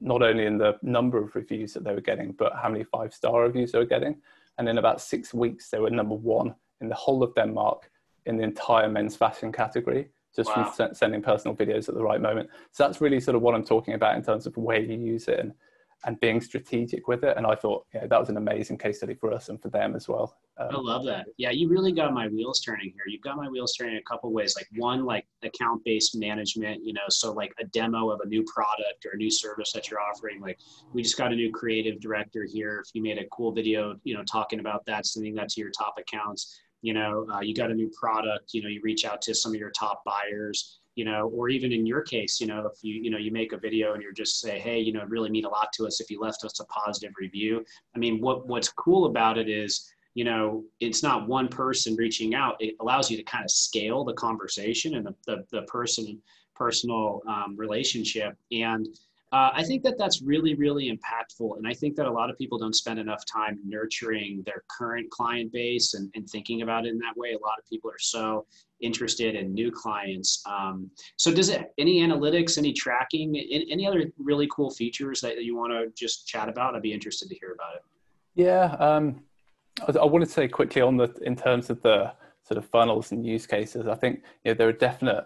not 0.00 0.22
only 0.22 0.46
in 0.46 0.58
the 0.58 0.76
number 0.82 1.18
of 1.18 1.34
reviews 1.34 1.72
that 1.74 1.84
they 1.84 1.92
were 1.92 2.00
getting, 2.00 2.32
but 2.32 2.52
how 2.54 2.68
many 2.68 2.84
five 2.84 3.12
star 3.12 3.42
reviews 3.42 3.72
they 3.72 3.78
were 3.78 3.84
getting. 3.84 4.16
And 4.58 4.68
in 4.68 4.78
about 4.78 5.00
six 5.00 5.34
weeks, 5.34 5.70
they 5.70 5.78
were 5.78 5.90
number 5.90 6.14
one 6.14 6.54
in 6.80 6.88
the 6.88 6.94
whole 6.94 7.22
of 7.22 7.34
Denmark 7.34 7.90
in 8.26 8.36
the 8.36 8.44
entire 8.44 8.88
men's 8.88 9.16
fashion 9.16 9.52
category, 9.52 10.08
just 10.34 10.54
wow. 10.56 10.70
from 10.70 10.94
sending 10.94 11.22
personal 11.22 11.56
videos 11.56 11.88
at 11.88 11.94
the 11.94 12.02
right 12.02 12.20
moment. 12.20 12.48
So 12.72 12.84
that's 12.84 13.00
really 13.00 13.20
sort 13.20 13.36
of 13.36 13.42
what 13.42 13.54
I'm 13.54 13.64
talking 13.64 13.94
about 13.94 14.16
in 14.16 14.22
terms 14.22 14.46
of 14.46 14.56
where 14.56 14.80
you 14.80 14.96
use 14.96 15.28
it 15.28 15.40
and, 15.40 15.52
and 16.04 16.20
being 16.20 16.40
strategic 16.40 17.08
with 17.08 17.24
it. 17.24 17.36
And 17.36 17.46
I 17.46 17.54
thought, 17.54 17.86
that 17.92 18.20
was 18.20 18.28
an 18.28 18.36
amazing 18.36 18.78
case 18.78 18.98
study 18.98 19.14
for 19.14 19.32
us 19.32 19.48
and 19.48 19.60
for 19.60 19.70
them 19.70 19.96
as 19.96 20.08
well. 20.08 20.36
Um, 20.58 20.68
I 20.70 20.78
love 20.78 21.04
that. 21.06 21.26
Yeah, 21.36 21.50
you 21.50 21.68
really 21.68 21.92
got 21.92 22.14
my 22.14 22.28
wheels 22.28 22.60
turning 22.60 22.92
here. 22.94 23.04
You've 23.06 23.22
got 23.22 23.36
my 23.36 23.48
wheels 23.48 23.74
turning 23.74 23.96
a 23.96 24.02
couple 24.02 24.32
ways. 24.32 24.56
Like 24.56 24.68
one, 24.76 25.04
like 25.04 25.26
account 25.42 25.84
based 25.84 26.16
management. 26.16 26.84
You 26.84 26.92
know, 26.92 27.02
so 27.08 27.32
like 27.32 27.52
a 27.60 27.64
demo 27.66 28.10
of 28.10 28.20
a 28.20 28.26
new 28.26 28.44
product 28.44 29.04
or 29.04 29.12
a 29.14 29.16
new 29.16 29.30
service 29.30 29.72
that 29.72 29.90
you're 29.90 30.00
offering. 30.00 30.40
Like 30.40 30.58
we 30.92 31.02
just 31.02 31.18
got 31.18 31.32
a 31.32 31.36
new 31.36 31.50
creative 31.50 32.00
director 32.00 32.44
here. 32.44 32.82
If 32.86 32.94
you 32.94 33.02
made 33.02 33.18
a 33.18 33.26
cool 33.32 33.52
video, 33.52 33.96
you 34.04 34.14
know, 34.14 34.22
talking 34.24 34.60
about 34.60 34.86
that, 34.86 35.06
sending 35.06 35.34
that 35.34 35.48
to 35.50 35.60
your 35.60 35.70
top 35.70 35.96
accounts. 35.98 36.60
You 36.82 36.94
know, 36.94 37.26
uh, 37.32 37.40
you 37.40 37.54
got 37.54 37.70
a 37.70 37.74
new 37.74 37.90
product. 37.98 38.54
You 38.54 38.62
know, 38.62 38.68
you 38.68 38.80
reach 38.82 39.04
out 39.04 39.20
to 39.22 39.34
some 39.34 39.52
of 39.52 39.58
your 39.58 39.70
top 39.70 40.04
buyers 40.04 40.78
you 40.96 41.04
know, 41.04 41.28
or 41.28 41.48
even 41.48 41.72
in 41.72 41.86
your 41.86 42.00
case, 42.00 42.40
you 42.40 42.46
know, 42.46 42.66
if 42.66 42.82
you, 42.82 42.94
you 42.94 43.10
know, 43.10 43.18
you 43.18 43.30
make 43.30 43.52
a 43.52 43.58
video 43.58 43.92
and 43.92 44.02
you're 44.02 44.12
just 44.12 44.40
say, 44.40 44.58
hey, 44.58 44.80
you 44.80 44.92
know, 44.92 45.02
it 45.02 45.08
really 45.08 45.30
mean 45.30 45.44
a 45.44 45.48
lot 45.48 45.72
to 45.74 45.86
us 45.86 46.00
if 46.00 46.10
you 46.10 46.18
left 46.18 46.44
us 46.44 46.58
a 46.58 46.64
positive 46.64 47.12
review. 47.20 47.64
I 47.94 47.98
mean, 47.98 48.20
what 48.20 48.48
what's 48.48 48.70
cool 48.70 49.06
about 49.06 49.38
it 49.38 49.48
is, 49.48 49.92
you 50.14 50.24
know, 50.24 50.64
it's 50.80 51.02
not 51.02 51.28
one 51.28 51.48
person 51.48 51.94
reaching 51.96 52.34
out. 52.34 52.56
It 52.58 52.74
allows 52.80 53.10
you 53.10 53.16
to 53.18 53.22
kind 53.22 53.44
of 53.44 53.50
scale 53.50 54.04
the 54.04 54.14
conversation 54.14 54.96
and 54.96 55.06
the 55.06 55.14
the, 55.26 55.44
the 55.52 55.62
person 55.62 56.20
personal 56.54 57.20
um, 57.28 57.54
relationship 57.56 58.34
and 58.50 58.88
uh, 59.32 59.50
I 59.52 59.64
think 59.64 59.82
that 59.82 59.98
that's 59.98 60.22
really, 60.22 60.54
really 60.54 60.90
impactful. 60.90 61.58
And 61.58 61.66
I 61.66 61.74
think 61.74 61.96
that 61.96 62.06
a 62.06 62.10
lot 62.10 62.30
of 62.30 62.38
people 62.38 62.58
don't 62.58 62.76
spend 62.76 63.00
enough 63.00 63.24
time 63.30 63.58
nurturing 63.64 64.42
their 64.46 64.62
current 64.78 65.10
client 65.10 65.52
base 65.52 65.94
and, 65.94 66.10
and 66.14 66.28
thinking 66.28 66.62
about 66.62 66.86
it 66.86 66.90
in 66.90 66.98
that 66.98 67.16
way. 67.16 67.32
A 67.32 67.38
lot 67.44 67.58
of 67.58 67.68
people 67.68 67.90
are 67.90 67.98
so 67.98 68.46
interested 68.80 69.34
in 69.34 69.54
new 69.54 69.70
clients. 69.70 70.42
Um, 70.46 70.90
so, 71.16 71.32
does 71.32 71.48
it 71.48 71.72
any 71.78 72.00
analytics, 72.00 72.58
any 72.58 72.72
tracking, 72.72 73.36
any, 73.36 73.66
any 73.70 73.86
other 73.86 74.04
really 74.18 74.48
cool 74.50 74.70
features 74.70 75.20
that 75.20 75.42
you 75.42 75.56
want 75.56 75.72
to 75.72 75.92
just 75.96 76.26
chat 76.26 76.48
about? 76.48 76.74
I'd 76.74 76.82
be 76.82 76.92
interested 76.92 77.28
to 77.28 77.34
hear 77.34 77.52
about 77.52 77.76
it. 77.76 77.82
Yeah, 78.34 78.76
um, 78.78 79.22
I, 79.86 79.98
I 79.98 80.04
wanted 80.04 80.26
to 80.26 80.32
say 80.32 80.48
quickly 80.48 80.82
on 80.82 80.96
the 80.96 81.12
in 81.22 81.36
terms 81.36 81.70
of 81.70 81.80
the 81.82 82.12
sort 82.42 82.58
of 82.58 82.66
funnels 82.66 83.12
and 83.12 83.26
use 83.26 83.46
cases. 83.46 83.86
I 83.86 83.94
think 83.94 84.22
you 84.44 84.52
know, 84.52 84.54
there 84.54 84.68
are 84.68 84.72
definite 84.72 85.24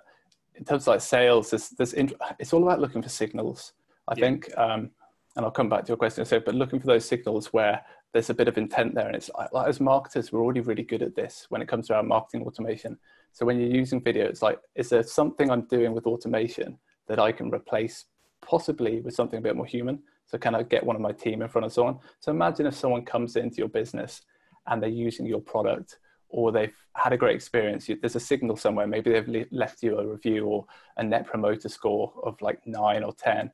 in 0.55 0.65
terms 0.65 0.85
of 0.85 0.89
like 0.89 1.01
sales. 1.01 1.51
There's, 1.51 1.71
there's 1.71 1.95
it's 2.39 2.53
all 2.53 2.63
about 2.63 2.81
looking 2.81 3.03
for 3.03 3.09
signals. 3.09 3.73
I 4.09 4.15
yeah. 4.17 4.25
think, 4.25 4.59
um, 4.59 4.91
and 5.37 5.45
I'll 5.45 5.51
come 5.51 5.69
back 5.69 5.85
to 5.85 5.89
your 5.89 5.97
question. 5.97 6.25
So, 6.25 6.41
but 6.41 6.55
looking 6.55 6.81
for 6.81 6.87
those 6.87 7.05
signals 7.05 7.53
where 7.53 7.81
there's 8.13 8.31
a 8.31 8.35
bit 8.35 8.49
of 8.49 8.59
intent 8.59 8.95
there, 8.95 9.07
and 9.07 9.17
it's 9.17 9.31
like, 9.37 9.53
like 9.53 9.69
as 9.69 9.81
marketers, 9.81 10.33
we're 10.33 10.43
already 10.43 10.61
really 10.61 10.83
good 10.83 11.03
at 11.03 11.15
this 11.15 11.47
when 11.49 11.63
it 11.63 11.69
comes 11.69 11.87
to 11.89 11.95
our 11.95 12.03
marketing 12.03 12.47
automation. 12.47 12.99
So 13.33 13.47
when 13.47 13.59
you're 13.59 13.71
using 13.71 14.03
video, 14.03 14.27
it's 14.27 14.43
like, 14.43 14.59
is 14.75 14.89
there 14.89 15.03
something 15.03 15.51
I'm 15.51 15.63
doing 15.63 15.93
with 15.93 16.07
automation 16.07 16.79
that 17.09 17.19
I 17.19 17.33
can 17.33 17.53
replace, 17.53 18.07
possibly 18.43 19.01
with 19.01 19.15
something 19.15 19.39
a 19.39 19.43
bit 19.43 19.57
more 19.57 19.67
human? 19.67 20.03
So 20.27 20.39
can 20.39 20.55
I 20.55 20.63
get 20.63 20.85
one 20.85 20.97
of 20.97 21.03
my 21.03 21.13
team 21.13 21.43
in 21.43 21.49
front 21.49 21.67
of 21.67 21.73
someone? 21.73 21.99
So 22.21 22.31
imagine 22.31 22.67
if 22.67 22.75
someone 22.75 23.05
comes 23.05 23.37
into 23.37 23.59
your 23.59 23.69
business 23.69 24.23
and 24.67 24.83
they're 24.83 24.91
using 24.91 25.27
your 25.27 25.41
product 25.41 25.99
or 26.29 26.53
they've 26.53 26.77
had 26.95 27.13
a 27.13 27.17
great 27.17 27.35
experience. 27.35 27.89
There's 28.01 28.17
a 28.17 28.21
signal 28.21 28.57
somewhere. 28.57 28.87
Maybe 28.87 29.11
they've 29.11 29.47
left 29.51 29.83
you 29.83 29.99
a 29.99 30.07
review 30.07 30.47
or 30.47 30.67
a 30.97 31.03
net 31.03 31.27
promoter 31.27 31.69
score 31.69 32.13
of 32.23 32.41
like 32.41 32.65
nine 32.67 33.03
or 33.03 33.13
10 33.13 33.51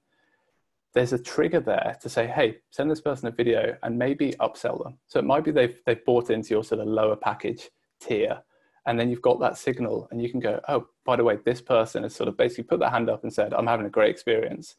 there's 0.97 1.13
a 1.13 1.19
trigger 1.19 1.61
there 1.61 1.95
to 2.01 2.09
say, 2.09 2.27
hey, 2.27 2.57
send 2.71 2.91
this 2.91 3.03
person 3.03 3.29
a 3.29 3.31
video 3.31 3.77
and 3.83 3.99
maybe 3.99 4.33
upsell 4.41 4.83
them. 4.83 4.97
So 5.07 5.19
it 5.19 5.27
might 5.27 5.45
be 5.45 5.51
they've, 5.51 5.79
they've 5.85 6.03
bought 6.07 6.31
into 6.31 6.55
your 6.55 6.65
sort 6.65 6.81
of 6.81 6.87
lower 6.87 7.17
package 7.17 7.69
tier. 8.01 8.43
And 8.87 8.99
then 8.99 9.11
you've 9.11 9.23
got 9.23 9.41
that 9.41 9.59
signal 9.59 10.09
and 10.11 10.23
you 10.23 10.31
can 10.31 10.41
go, 10.41 10.61
oh, 10.69 10.87
by 11.05 11.17
the 11.17 11.25
way, 11.25 11.39
this 11.45 11.61
person 11.61 12.05
has 12.05 12.15
sort 12.15 12.29
of 12.29 12.37
basically 12.37 12.65
put 12.65 12.79
their 12.79 12.91
hand 12.91 13.11
up 13.11 13.23
and 13.25 13.33
said, 13.33 13.53
I'm 13.53 13.67
having 13.67 13.87
a 13.87 13.91
great 13.91 14.11
experience. 14.11 14.77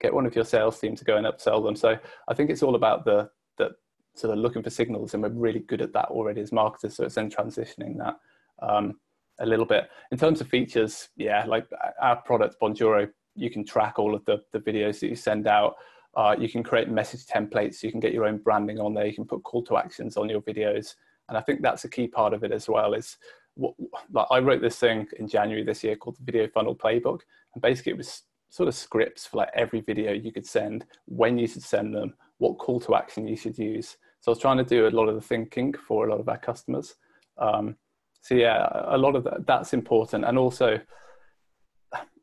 Get 0.00 0.14
one 0.14 0.26
of 0.26 0.34
your 0.34 0.44
sales 0.44 0.78
team 0.80 0.96
to 0.96 1.04
go 1.04 1.16
and 1.16 1.26
upsell 1.26 1.64
them. 1.64 1.76
So 1.76 1.98
I 2.28 2.34
think 2.34 2.50
it's 2.50 2.62
all 2.62 2.74
about 2.74 3.04
the, 3.04 3.30
the 3.58 3.72
sort 4.14 4.32
of 4.32 4.38
looking 4.38 4.62
for 4.62 4.70
signals 4.70 5.14
and 5.14 5.22
we're 5.22 5.28
really 5.28 5.60
good 5.60 5.82
at 5.82 5.92
that 5.92 6.06
already 6.06 6.40
as 6.40 6.50
marketers. 6.50 6.96
So 6.96 7.04
it's 7.04 7.14
then 7.14 7.30
transitioning 7.30 7.98
that 7.98 8.18
um, 8.60 8.98
a 9.38 9.46
little 9.46 9.66
bit. 9.66 9.88
In 10.10 10.18
terms 10.18 10.40
of 10.40 10.48
features, 10.48 11.10
yeah, 11.16 11.44
like 11.46 11.66
our 12.00 12.16
product 12.16 12.56
Bonjoro 12.60 13.08
you 13.34 13.50
can 13.50 13.64
track 13.64 13.98
all 13.98 14.14
of 14.14 14.24
the, 14.24 14.42
the 14.52 14.58
videos 14.58 15.00
that 15.00 15.08
you 15.08 15.16
send 15.16 15.46
out. 15.46 15.76
Uh, 16.14 16.36
you 16.38 16.48
can 16.48 16.62
create 16.62 16.88
message 16.88 17.26
templates. 17.26 17.82
You 17.82 17.90
can 17.90 18.00
get 18.00 18.12
your 18.12 18.26
own 18.26 18.38
branding 18.38 18.78
on 18.78 18.94
there. 18.94 19.06
You 19.06 19.14
can 19.14 19.24
put 19.24 19.42
call 19.42 19.64
to 19.64 19.78
actions 19.78 20.16
on 20.16 20.28
your 20.28 20.42
videos. 20.42 20.94
And 21.28 21.38
I 21.38 21.40
think 21.40 21.62
that's 21.62 21.84
a 21.84 21.88
key 21.88 22.08
part 22.08 22.34
of 22.34 22.44
it 22.44 22.52
as 22.52 22.68
well 22.68 22.92
is 22.94 23.16
what, 23.54 23.74
like 24.12 24.26
I 24.30 24.38
wrote 24.38 24.62
this 24.62 24.78
thing 24.78 25.06
in 25.18 25.28
January 25.28 25.64
this 25.64 25.84
year 25.84 25.96
called 25.96 26.16
the 26.18 26.24
video 26.24 26.48
funnel 26.48 26.74
playbook. 26.74 27.20
And 27.54 27.62
basically 27.62 27.92
it 27.92 27.98
was 27.98 28.22
sort 28.48 28.68
of 28.68 28.74
scripts 28.74 29.26
for 29.26 29.38
like 29.38 29.50
every 29.54 29.80
video 29.80 30.12
you 30.12 30.32
could 30.32 30.46
send, 30.46 30.84
when 31.06 31.38
you 31.38 31.46
should 31.46 31.62
send 31.62 31.94
them, 31.94 32.14
what 32.38 32.58
call 32.58 32.80
to 32.80 32.94
action 32.94 33.26
you 33.26 33.36
should 33.36 33.58
use. 33.58 33.96
So 34.20 34.30
I 34.30 34.32
was 34.32 34.38
trying 34.38 34.58
to 34.58 34.64
do 34.64 34.86
a 34.86 34.90
lot 34.90 35.08
of 35.08 35.14
the 35.14 35.20
thinking 35.20 35.74
for 35.86 36.06
a 36.06 36.10
lot 36.10 36.20
of 36.20 36.28
our 36.28 36.38
customers. 36.38 36.94
Um, 37.38 37.76
so 38.20 38.34
yeah, 38.34 38.68
a 38.86 38.96
lot 38.98 39.16
of 39.16 39.24
that, 39.24 39.46
that's 39.46 39.72
important. 39.72 40.24
And 40.24 40.38
also 40.38 40.78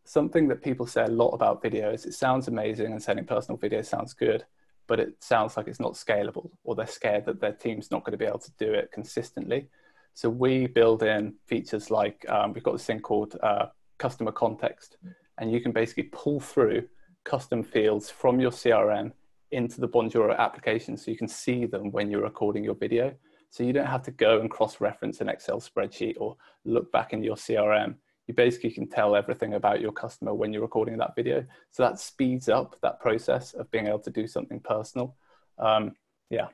something 0.06 0.48
that 0.48 0.64
people 0.64 0.88
say 0.88 1.04
a 1.04 1.08
lot 1.08 1.30
about 1.30 1.62
video 1.62 1.92
is 1.92 2.06
it 2.06 2.14
sounds 2.14 2.48
amazing 2.48 2.88
and 2.88 3.02
sending 3.02 3.26
personal 3.26 3.60
videos 3.60 3.86
sounds 3.86 4.14
good, 4.14 4.46
but 4.88 5.00
it 5.00 5.16
sounds 5.20 5.58
like 5.58 5.68
it's 5.68 5.80
not 5.80 5.94
scalable 5.94 6.50
or 6.64 6.74
they're 6.74 6.88
scared 6.88 7.26
that 7.26 7.42
their 7.42 7.54
team's 7.54 7.92
not 7.92 8.04
going 8.04 8.14
to 8.14 8.18
be 8.18 8.26
able 8.26 8.40
to 8.40 8.52
do 8.58 8.74
it 8.74 8.92
consistently. 8.92 9.68
So 10.14 10.30
we 10.30 10.68
build 10.68 11.04
in 11.04 11.36
features 11.46 11.90
like 11.90 12.26
um, 12.30 12.54
we've 12.54 12.64
got 12.64 12.74
this 12.74 12.86
thing 12.86 13.00
called 13.00 13.38
uh, 13.42 13.68
customer 13.98 14.32
context, 14.32 14.98
and 15.38 15.52
you 15.52 15.62
can 15.62 15.72
basically 15.72 16.04
pull 16.04 16.40
through 16.40 16.88
custom 17.24 17.64
fields 17.64 18.10
from 18.10 18.40
your 18.40 18.52
CRM 18.52 19.12
into 19.52 19.82
the 19.82 19.88
Bonjoro 19.88 20.38
application 20.38 20.96
so 20.96 21.12
you 21.12 21.18
can 21.18 21.28
see 21.28 21.66
them 21.66 21.92
when 21.92 22.10
you're 22.10 22.24
recording 22.24 22.64
your 22.64 22.76
video. 22.76 23.14
So 23.50 23.64
you 23.64 23.74
don't 23.74 23.88
have 23.88 24.04
to 24.04 24.12
go 24.12 24.40
and 24.42 24.50
cross 24.50 24.80
reference 24.80 25.22
an 25.22 25.30
Excel 25.30 25.60
spreadsheet 25.60 26.16
or 26.18 26.38
look 26.66 26.92
back 26.92 27.14
in 27.14 27.24
your 27.24 27.36
CRM 27.36 27.96
you 28.30 28.36
basically 28.36 28.70
can 28.70 28.88
tell 28.88 29.16
everything 29.16 29.56
about 29.56 29.82
your 29.82 29.92
customer 29.92 30.36
when 30.36 30.54
you're 30.54 30.62
recording 30.62 30.96
that 30.98 31.16
video. 31.16 31.44
So 31.72 31.82
that 31.82 32.00
speeds 32.00 32.48
up 32.48 32.76
that 32.84 33.00
process 33.00 33.56
of 33.56 33.72
being 33.72 33.88
able 33.88 34.02
to 34.02 34.12
do 34.12 34.28
something 34.28 34.60
personal. 34.60 35.16
Um, 35.58 35.94
yeah. 36.30 36.50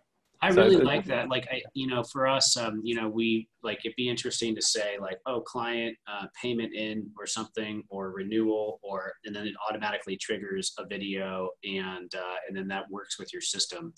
I 0.45 0.51
so 0.51 0.61
really 0.61 0.77
like 0.77 1.05
that. 1.05 1.27
Like, 1.27 1.47
I, 1.51 1.61
you 1.73 1.87
know, 1.87 2.03
for 2.03 2.27
us, 2.27 2.55
um, 2.55 2.79
you 2.83 2.93
know, 2.93 3.09
we 3.09 3.49
like 3.63 3.79
it'd 3.83 3.95
be 3.95 4.07
interesting 4.07 4.55
to 4.55 4.61
say 4.61 4.97
like, 5.01 5.17
oh, 5.25 5.41
client 5.41 5.97
uh, 6.07 6.27
payment 6.39 6.75
in 6.75 7.09
or 7.17 7.25
something, 7.25 7.81
or 7.89 8.11
renewal, 8.11 8.79
or 8.83 9.13
and 9.25 9.35
then 9.35 9.47
it 9.47 9.55
automatically 9.67 10.17
triggers 10.17 10.71
a 10.77 10.85
video, 10.85 11.49
and 11.63 12.13
uh, 12.13 12.35
and 12.47 12.55
then 12.55 12.67
that 12.67 12.83
works 12.91 13.17
with 13.17 13.33
your 13.33 13.41
system. 13.41 13.91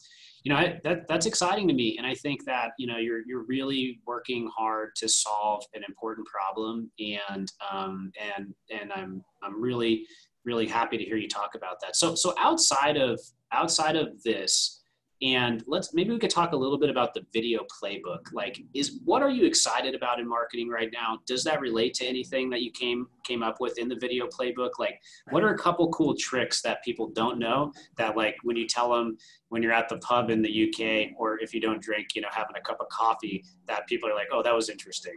You 0.43 0.53
know, 0.53 0.57
I, 0.57 0.79
that 0.85 1.05
that's 1.09 1.25
exciting 1.25 1.67
to 1.67 1.73
me, 1.73 1.97
and 1.97 2.07
I 2.07 2.13
think 2.13 2.45
that 2.45 2.71
you 2.79 2.87
know 2.87 2.97
you're 2.97 3.23
you're 3.27 3.45
really 3.45 3.99
working 4.07 4.49
hard 4.57 4.91
to 4.97 5.09
solve 5.09 5.65
an 5.73 5.81
important 5.87 6.27
problem, 6.27 6.89
and 6.97 7.51
um, 7.69 8.11
and 8.37 8.53
and 8.71 8.93
I'm 8.93 9.21
I'm 9.43 9.61
really 9.61 10.05
really 10.45 10.67
happy 10.67 10.97
to 10.97 11.03
hear 11.03 11.17
you 11.17 11.27
talk 11.27 11.55
about 11.55 11.81
that. 11.81 11.97
So 11.97 12.15
so 12.15 12.33
outside 12.37 12.95
of 12.95 13.19
outside 13.51 13.97
of 13.97 14.23
this 14.23 14.81
and 15.21 15.63
let's 15.65 15.93
maybe 15.93 16.11
we 16.11 16.19
could 16.19 16.29
talk 16.29 16.51
a 16.51 16.55
little 16.55 16.77
bit 16.77 16.89
about 16.89 17.13
the 17.13 17.25
video 17.33 17.65
playbook. 17.81 18.31
Like 18.33 18.61
is 18.73 18.99
what 19.03 19.23
are 19.23 19.29
you 19.29 19.45
excited 19.45 19.95
about 19.95 20.19
in 20.19 20.27
marketing 20.27 20.69
right 20.69 20.89
now? 20.93 21.19
Does 21.25 21.43
that 21.45 21.59
relate 21.59 21.93
to 21.95 22.05
anything 22.05 22.49
that 22.51 22.61
you 22.61 22.71
came 22.71 23.07
came 23.23 23.41
up 23.41 23.59
with 23.59 23.79
in 23.79 23.87
the 23.87 23.95
video 23.95 24.27
playbook? 24.27 24.71
Like 24.77 24.99
what 25.31 25.43
are 25.43 25.53
a 25.53 25.57
couple 25.57 25.89
cool 25.89 26.15
tricks 26.15 26.61
that 26.61 26.83
people 26.83 27.09
don't 27.09 27.39
know 27.39 27.71
that 27.97 28.15
like 28.15 28.35
when 28.43 28.55
you 28.55 28.67
tell 28.67 28.91
them 28.91 29.17
when 29.49 29.63
you're 29.63 29.71
at 29.71 29.89
the 29.89 29.97
pub 29.97 30.29
in 30.29 30.41
the 30.41 30.69
uk 30.69 31.11
or 31.17 31.39
if 31.39 31.53
you 31.53 31.61
don't 31.61 31.81
drink 31.81 32.09
you 32.15 32.21
know 32.21 32.27
having 32.31 32.55
a 32.55 32.61
cup 32.61 32.77
of 32.79 32.87
coffee 32.89 33.43
that 33.67 33.87
people 33.87 34.09
are 34.09 34.15
like 34.15 34.27
oh 34.31 34.43
that 34.43 34.53
was 34.53 34.69
interesting. 34.69 35.15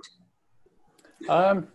Um 1.29 1.69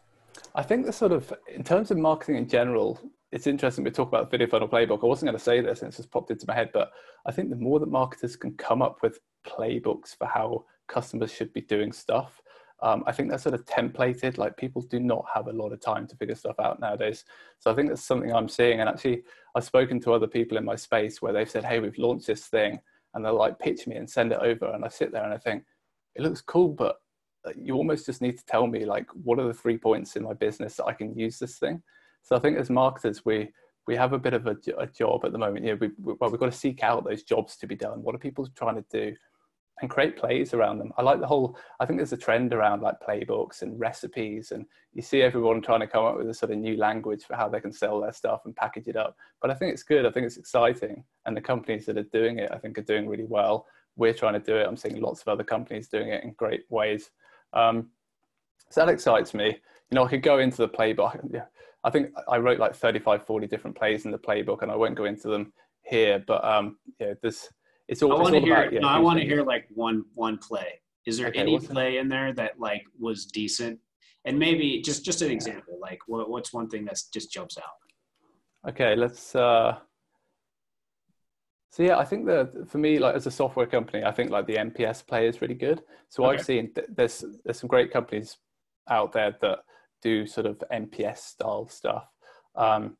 i 0.55 0.63
think 0.63 0.85
the 0.85 0.91
sort 0.91 1.11
of 1.11 1.31
in 1.47 1.63
terms 1.63 1.91
of 1.91 1.97
marketing 1.97 2.35
in 2.35 2.47
general 2.47 2.99
it's 3.31 3.47
interesting 3.47 3.83
we 3.83 3.91
talk 3.91 4.07
about 4.07 4.29
the 4.29 4.37
video 4.37 4.47
funnel 4.47 4.67
playbook. 4.67 5.03
I 5.03 5.07
wasn't 5.07 5.27
going 5.27 5.37
to 5.37 5.43
say 5.43 5.61
this 5.61 5.81
and 5.81 5.89
it's 5.89 5.97
just 5.97 6.11
popped 6.11 6.31
into 6.31 6.45
my 6.47 6.53
head, 6.53 6.69
but 6.73 6.91
I 7.25 7.31
think 7.31 7.49
the 7.49 7.55
more 7.55 7.79
that 7.79 7.89
marketers 7.89 8.35
can 8.35 8.53
come 8.53 8.81
up 8.81 8.99
with 9.01 9.19
playbooks 9.45 10.15
for 10.17 10.27
how 10.27 10.65
customers 10.87 11.31
should 11.31 11.51
be 11.53 11.61
doing 11.61 11.91
stuff, 11.91 12.41
um, 12.81 13.03
I 13.07 13.11
think 13.11 13.29
that's 13.29 13.43
sort 13.43 13.55
of 13.55 13.65
templated. 13.65 14.37
Like 14.37 14.57
people 14.57 14.81
do 14.83 14.99
not 14.99 15.25
have 15.33 15.47
a 15.47 15.53
lot 15.53 15.71
of 15.71 15.81
time 15.81 16.07
to 16.07 16.15
figure 16.15 16.35
stuff 16.35 16.59
out 16.59 16.79
nowadays. 16.79 17.23
So 17.59 17.71
I 17.71 17.75
think 17.75 17.89
that's 17.89 18.03
something 18.03 18.33
I'm 18.33 18.49
seeing. 18.49 18.79
And 18.79 18.89
actually, 18.89 19.23
I've 19.55 19.63
spoken 19.63 19.99
to 20.01 20.13
other 20.13 20.27
people 20.27 20.57
in 20.57 20.65
my 20.65 20.75
space 20.75 21.21
where 21.21 21.33
they've 21.33 21.49
said, 21.49 21.63
"Hey, 21.63 21.79
we've 21.79 21.97
launched 21.97 22.27
this 22.27 22.47
thing," 22.47 22.79
and 23.13 23.23
they'll 23.23 23.37
like 23.37 23.59
pitch 23.59 23.87
me 23.87 23.95
and 23.95 24.09
send 24.09 24.33
it 24.33 24.39
over, 24.41 24.71
and 24.71 24.83
I 24.83 24.89
sit 24.89 25.11
there 25.11 25.23
and 25.23 25.33
I 25.33 25.37
think 25.37 25.63
it 26.15 26.21
looks 26.21 26.41
cool, 26.41 26.69
but 26.69 26.97
uh, 27.45 27.51
you 27.57 27.75
almost 27.75 28.05
just 28.05 28.21
need 28.21 28.37
to 28.37 28.45
tell 28.45 28.67
me 28.67 28.85
like 28.85 29.07
what 29.11 29.39
are 29.39 29.47
the 29.47 29.53
three 29.53 29.77
points 29.77 30.15
in 30.15 30.23
my 30.23 30.33
business 30.33 30.75
that 30.75 30.85
I 30.85 30.93
can 30.93 31.17
use 31.17 31.39
this 31.39 31.57
thing. 31.57 31.81
So 32.25 32.35
I 32.35 32.39
think 32.39 32.57
as 32.57 32.69
marketers, 32.69 33.23
we 33.23 33.51
we 33.87 33.95
have 33.95 34.13
a 34.13 34.19
bit 34.19 34.33
of 34.33 34.47
a, 34.47 34.57
a 34.79 34.87
job 34.87 35.23
at 35.25 35.31
the 35.31 35.37
moment. 35.37 35.63
You 35.63 35.73
know, 35.73 35.77
we, 35.79 35.91
we, 36.03 36.13
well, 36.19 36.31
we've 36.31 36.39
got 36.39 36.51
to 36.51 36.57
seek 36.57 36.81
out 36.81 37.05
those 37.05 37.21
jobs 37.21 37.55
to 37.57 37.67
be 37.67 37.75
done. 37.75 38.01
What 38.01 38.15
are 38.15 38.19
people 38.19 38.47
trying 38.55 38.75
to 38.75 38.85
do? 38.91 39.15
and 39.81 39.89
create 39.89 40.15
plays 40.15 40.53
around 40.53 40.77
them. 40.77 40.93
I 40.97 41.01
like 41.01 41.19
the 41.19 41.27
whole, 41.27 41.57
I 41.79 41.85
think 41.85 41.99
there's 41.99 42.13
a 42.13 42.17
trend 42.17 42.53
around 42.53 42.81
like 42.81 42.95
playbooks 43.05 43.61
and 43.61 43.77
recipes, 43.79 44.51
and 44.51 44.65
you 44.93 45.01
see 45.01 45.21
everyone 45.21 45.61
trying 45.61 45.81
to 45.81 45.87
come 45.87 46.05
up 46.05 46.17
with 46.17 46.29
a 46.29 46.33
sort 46.33 46.51
of 46.53 46.59
new 46.59 46.77
language 46.77 47.23
for 47.25 47.35
how 47.35 47.49
they 47.49 47.59
can 47.59 47.73
sell 47.73 47.99
their 47.99 48.13
stuff 48.13 48.41
and 48.45 48.55
package 48.55 48.87
it 48.87 48.95
up. 48.95 49.17
But 49.41 49.51
I 49.51 49.53
think 49.53 49.73
it's 49.73 49.83
good. 49.83 50.05
I 50.05 50.11
think 50.11 50.25
it's 50.25 50.37
exciting. 50.37 51.03
And 51.25 51.35
the 51.35 51.41
companies 51.41 51.85
that 51.87 51.97
are 51.97 52.03
doing 52.03 52.39
it, 52.39 52.51
I 52.53 52.57
think, 52.57 52.77
are 52.77 52.83
doing 52.83 53.07
really 53.07 53.25
well. 53.25 53.65
We're 53.97 54.13
trying 54.13 54.33
to 54.33 54.39
do 54.39 54.55
it. 54.55 54.65
I'm 54.65 54.77
seeing 54.77 55.01
lots 55.01 55.21
of 55.21 55.27
other 55.27 55.43
companies 55.43 55.89
doing 55.89 56.09
it 56.09 56.23
in 56.23 56.31
great 56.33 56.63
ways. 56.69 57.11
Um, 57.53 57.89
so 58.69 58.85
that 58.85 58.91
excites 58.91 59.33
me. 59.33 59.47
You 59.91 59.95
know, 59.95 60.05
I 60.05 60.09
could 60.09 60.23
go 60.23 60.39
into 60.39 60.57
the 60.57 60.69
playbook. 60.69 61.19
Yeah, 61.33 61.45
I 61.85 61.91
think 61.91 62.11
I 62.27 62.37
wrote 62.37 62.59
like 62.59 62.75
35, 62.75 63.25
40 63.27 63.47
different 63.47 63.77
plays 63.77 64.05
in 64.05 64.11
the 64.11 64.17
playbook, 64.17 64.63
and 64.63 64.71
I 64.71 64.75
won't 64.75 64.95
go 64.95 65.05
into 65.05 65.27
them 65.27 65.53
here. 65.83 66.23
But 66.25 66.43
um, 66.43 66.77
yeah, 66.99 67.13
this 67.21 67.47
it's 67.87 68.01
all. 68.01 68.11
I 68.11 68.21
want 68.21 68.33
to 68.33 68.41
hear. 68.41 68.55
About, 68.55 68.73
yeah, 68.73 68.79
no, 68.79 68.87
I 68.87 68.97
want 68.97 69.19
to 69.19 69.25
hear 69.25 69.43
like 69.43 69.67
one 69.69 70.03
one 70.15 70.39
play. 70.39 70.81
Is 71.05 71.17
there 71.19 71.27
Okay, 71.27 71.39
any 71.39 71.59
play 71.59 71.99
in 71.99 72.09
there 72.09 72.33
that 72.33 72.59
like 72.59 72.83
was 72.99 73.27
decent? 73.27 73.79
And 74.25 74.39
maybe 74.39 74.81
just 74.81 75.05
just 75.05 75.21
an 75.21 75.29
example. 75.29 75.77
Like 75.79 75.99
what, 76.07 76.27
what's 76.27 76.51
one 76.51 76.67
thing 76.67 76.85
that 76.85 76.99
just 77.13 77.31
jumps 77.31 77.59
out? 77.59 78.69
Okay, 78.71 78.95
let's. 78.95 79.35
Uh, 79.35 79.77
so 81.69 81.83
yeah, 81.83 81.99
I 81.99 82.05
think 82.05 82.25
that 82.25 82.67
for 82.67 82.79
me, 82.79 82.97
like 82.97 83.13
as 83.13 83.27
a 83.27 83.31
software 83.31 83.67
company, 83.67 84.03
I 84.03 84.11
think 84.11 84.31
like 84.31 84.47
the 84.47 84.55
NPS 84.55 85.05
play 85.05 85.27
is 85.27 85.39
really 85.39 85.53
good. 85.53 85.83
So 86.09 86.25
Okay. 86.25 86.33
I've 86.33 86.45
seen 86.45 86.73
th- 86.73 86.87
there's 86.89 87.23
there's 87.43 87.59
some 87.59 87.67
great 87.67 87.91
companies 87.91 88.37
out 88.89 89.11
there 89.11 89.35
that 89.41 89.59
do 90.05 90.27
sort 90.27 90.45
of 90.45 90.63
NPS 90.71 91.17
style 91.17 91.67
stuff. 91.67 92.07
Um, 92.55 92.95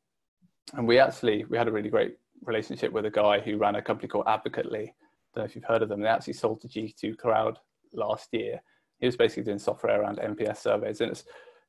and 0.73 0.87
we 0.87 0.97
actually 0.97 1.45
we 1.45 1.57
had 1.57 1.67
a 1.67 1.71
really 1.71 1.89
great 1.89 2.17
relationship 2.41 2.91
with 2.91 3.05
a 3.05 3.11
guy 3.11 3.39
who 3.39 3.57
ran 3.57 3.75
a 3.75 3.81
company 3.81 4.07
called 4.07 4.25
Advocately. 4.25 4.91
Don't 5.33 5.43
know 5.43 5.43
if 5.43 5.55
you've 5.55 5.71
heard 5.71 5.83
of 5.83 5.89
them. 5.89 6.01
They 6.01 6.07
actually 6.07 6.33
sold 6.33 6.61
to 6.61 6.67
G2 6.67 7.17
Crowd 7.17 7.59
last 7.93 8.29
year. 8.31 8.59
He 8.99 9.05
was 9.05 9.15
basically 9.15 9.43
doing 9.43 9.59
software 9.59 10.01
around 10.01 10.17
NPS 10.17 10.57
surveys, 10.57 11.01
and 11.01 11.11
it's 11.11 11.25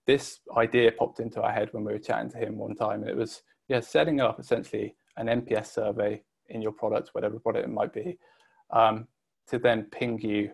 this 0.07 0.41
idea 0.57 0.91
popped 0.93 1.21
into 1.21 1.43
our 1.43 1.53
head 1.53 1.69
when 1.73 1.85
we 1.85 1.93
were 1.93 1.99
chatting 1.99 2.31
to 2.31 2.39
him 2.39 2.57
one 2.57 2.75
time, 2.75 3.03
and 3.03 3.11
it 3.11 3.17
was 3.17 3.43
yeah, 3.69 3.81
setting 3.81 4.21
up 4.23 4.41
essentially 4.41 4.97
an 5.19 5.27
NPS 5.27 5.67
survey 5.67 6.23
in 6.49 6.63
your 6.63 6.73
product, 6.73 7.11
whatever 7.13 7.39
product 7.39 7.69
it 7.69 7.71
might 7.71 7.93
be, 7.93 8.17
um, 8.71 9.07
to 9.49 9.59
then 9.59 9.83
ping 9.91 10.19
you 10.21 10.51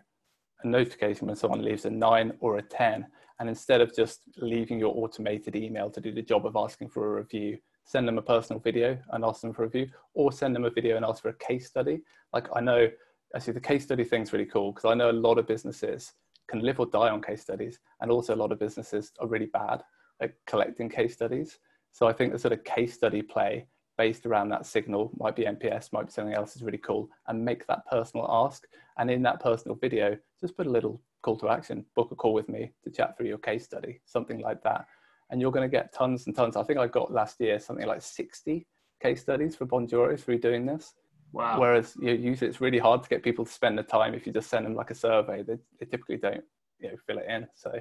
a 0.64 0.66
notification 0.66 1.26
when 1.26 1.36
someone 1.36 1.62
leaves 1.62 1.84
a 1.84 1.90
nine 1.90 2.32
or 2.40 2.58
a 2.58 2.62
10. 2.62 3.06
And 3.40 3.48
instead 3.48 3.80
of 3.80 3.94
just 3.94 4.22
leaving 4.36 4.78
your 4.78 4.94
automated 4.96 5.56
email 5.56 5.90
to 5.90 6.00
do 6.00 6.12
the 6.12 6.22
job 6.22 6.46
of 6.46 6.56
asking 6.56 6.90
for 6.90 7.06
a 7.06 7.20
review, 7.20 7.58
send 7.84 8.06
them 8.06 8.18
a 8.18 8.22
personal 8.22 8.60
video 8.60 8.98
and 9.10 9.24
ask 9.24 9.40
them 9.40 9.52
for 9.52 9.64
a 9.64 9.66
review, 9.66 9.88
or 10.14 10.32
send 10.32 10.54
them 10.54 10.64
a 10.64 10.70
video 10.70 10.96
and 10.96 11.04
ask 11.04 11.22
for 11.22 11.30
a 11.30 11.38
case 11.38 11.66
study. 11.66 12.00
Like 12.32 12.46
I 12.54 12.60
know, 12.60 12.88
actually, 13.34 13.54
the 13.54 13.60
case 13.60 13.84
study 13.84 14.04
thing's 14.04 14.32
really 14.32 14.46
cool 14.46 14.72
because 14.72 14.90
I 14.90 14.94
know 14.94 15.10
a 15.10 15.12
lot 15.12 15.38
of 15.38 15.46
businesses 15.46 16.12
can 16.48 16.60
live 16.60 16.80
or 16.80 16.86
die 16.86 17.08
on 17.08 17.22
case 17.22 17.42
studies, 17.42 17.80
and 18.00 18.10
also 18.10 18.34
a 18.34 18.36
lot 18.36 18.52
of 18.52 18.58
businesses 18.58 19.12
are 19.20 19.26
really 19.26 19.46
bad 19.46 19.82
at 20.20 20.34
collecting 20.46 20.88
case 20.88 21.14
studies. 21.14 21.58
So 21.92 22.06
I 22.06 22.12
think 22.12 22.32
the 22.32 22.38
sort 22.38 22.52
of 22.52 22.64
case 22.64 22.94
study 22.94 23.22
play 23.22 23.66
based 23.98 24.24
around 24.26 24.48
that 24.48 24.66
signal 24.66 25.10
might 25.18 25.36
be 25.36 25.44
NPS, 25.44 25.92
might 25.92 26.06
be 26.06 26.12
something 26.12 26.34
else 26.34 26.56
is 26.56 26.62
really 26.62 26.78
cool, 26.78 27.08
and 27.28 27.44
make 27.44 27.66
that 27.66 27.86
personal 27.86 28.26
ask. 28.30 28.64
And 28.96 29.10
in 29.10 29.22
that 29.22 29.40
personal 29.40 29.76
video, 29.76 30.16
just 30.40 30.56
put 30.56 30.66
a 30.66 30.70
little 30.70 31.00
call 31.22 31.36
to 31.38 31.48
action, 31.48 31.84
book 31.96 32.10
a 32.10 32.14
call 32.14 32.34
with 32.34 32.48
me 32.48 32.72
to 32.84 32.90
chat 32.90 33.16
through 33.16 33.28
your 33.28 33.38
case 33.38 33.64
study, 33.64 34.00
something 34.04 34.40
like 34.40 34.62
that. 34.62 34.86
And 35.30 35.40
you're 35.40 35.52
going 35.52 35.68
to 35.68 35.74
get 35.74 35.92
tons 35.94 36.26
and 36.26 36.36
tons. 36.36 36.56
I 36.56 36.62
think 36.62 36.78
I 36.78 36.86
got 36.86 37.12
last 37.12 37.40
year 37.40 37.58
something 37.58 37.86
like 37.86 38.02
60 38.02 38.66
case 39.02 39.20
studies 39.22 39.56
for 39.56 39.66
Bonjoro 39.66 40.18
through 40.18 40.38
doing 40.38 40.66
this. 40.66 40.92
Wow. 41.32 41.58
Whereas 41.58 41.96
you 41.98 42.12
usually 42.12 42.50
it's 42.50 42.60
really 42.60 42.78
hard 42.78 43.02
to 43.02 43.08
get 43.08 43.22
people 43.22 43.46
to 43.46 43.50
spend 43.50 43.78
the 43.78 43.82
time 43.82 44.14
if 44.14 44.26
you 44.26 44.32
just 44.32 44.50
send 44.50 44.66
them 44.66 44.74
like 44.74 44.90
a 44.90 44.94
survey. 44.94 45.42
They, 45.42 45.56
they 45.80 45.86
typically 45.86 46.18
don't 46.18 46.44
you 46.78 46.90
know, 46.90 46.96
fill 47.06 47.18
it 47.18 47.26
in. 47.28 47.46
So 47.54 47.72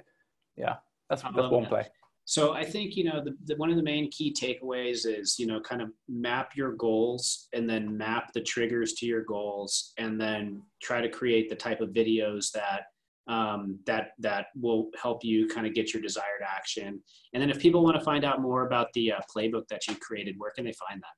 yeah, 0.55 0.75
that's, 1.09 1.21
that's 1.21 1.35
one 1.35 1.63
that. 1.63 1.69
play. 1.69 1.87
So 2.25 2.53
I 2.53 2.63
think 2.63 2.95
you 2.95 3.03
know 3.03 3.21
the, 3.23 3.35
the 3.45 3.55
one 3.55 3.69
of 3.69 3.75
the 3.75 3.83
main 3.83 4.09
key 4.09 4.33
takeaways 4.33 5.05
is 5.05 5.37
you 5.37 5.47
know 5.47 5.59
kind 5.59 5.81
of 5.81 5.89
map 6.07 6.51
your 6.55 6.73
goals 6.73 7.49
and 7.53 7.69
then 7.69 7.97
map 7.97 8.31
the 8.33 8.41
triggers 8.41 8.93
to 8.93 9.05
your 9.05 9.23
goals 9.23 9.91
and 9.97 10.21
then 10.21 10.61
try 10.81 11.01
to 11.01 11.09
create 11.09 11.49
the 11.49 11.55
type 11.55 11.81
of 11.81 11.89
videos 11.89 12.51
that 12.51 12.83
um, 13.27 13.79
that 13.85 14.11
that 14.19 14.47
will 14.59 14.89
help 15.01 15.23
you 15.23 15.47
kind 15.47 15.67
of 15.67 15.73
get 15.73 15.93
your 15.93 16.01
desired 16.01 16.41
action. 16.45 17.01
And 17.33 17.41
then 17.41 17.49
if 17.49 17.59
people 17.59 17.83
want 17.83 17.97
to 17.97 18.03
find 18.03 18.25
out 18.25 18.41
more 18.41 18.65
about 18.65 18.87
the 18.93 19.13
uh, 19.13 19.19
playbook 19.35 19.67
that 19.69 19.87
you 19.87 19.95
created, 19.95 20.35
where 20.37 20.51
can 20.51 20.65
they 20.65 20.73
find 20.73 21.01
that? 21.01 21.13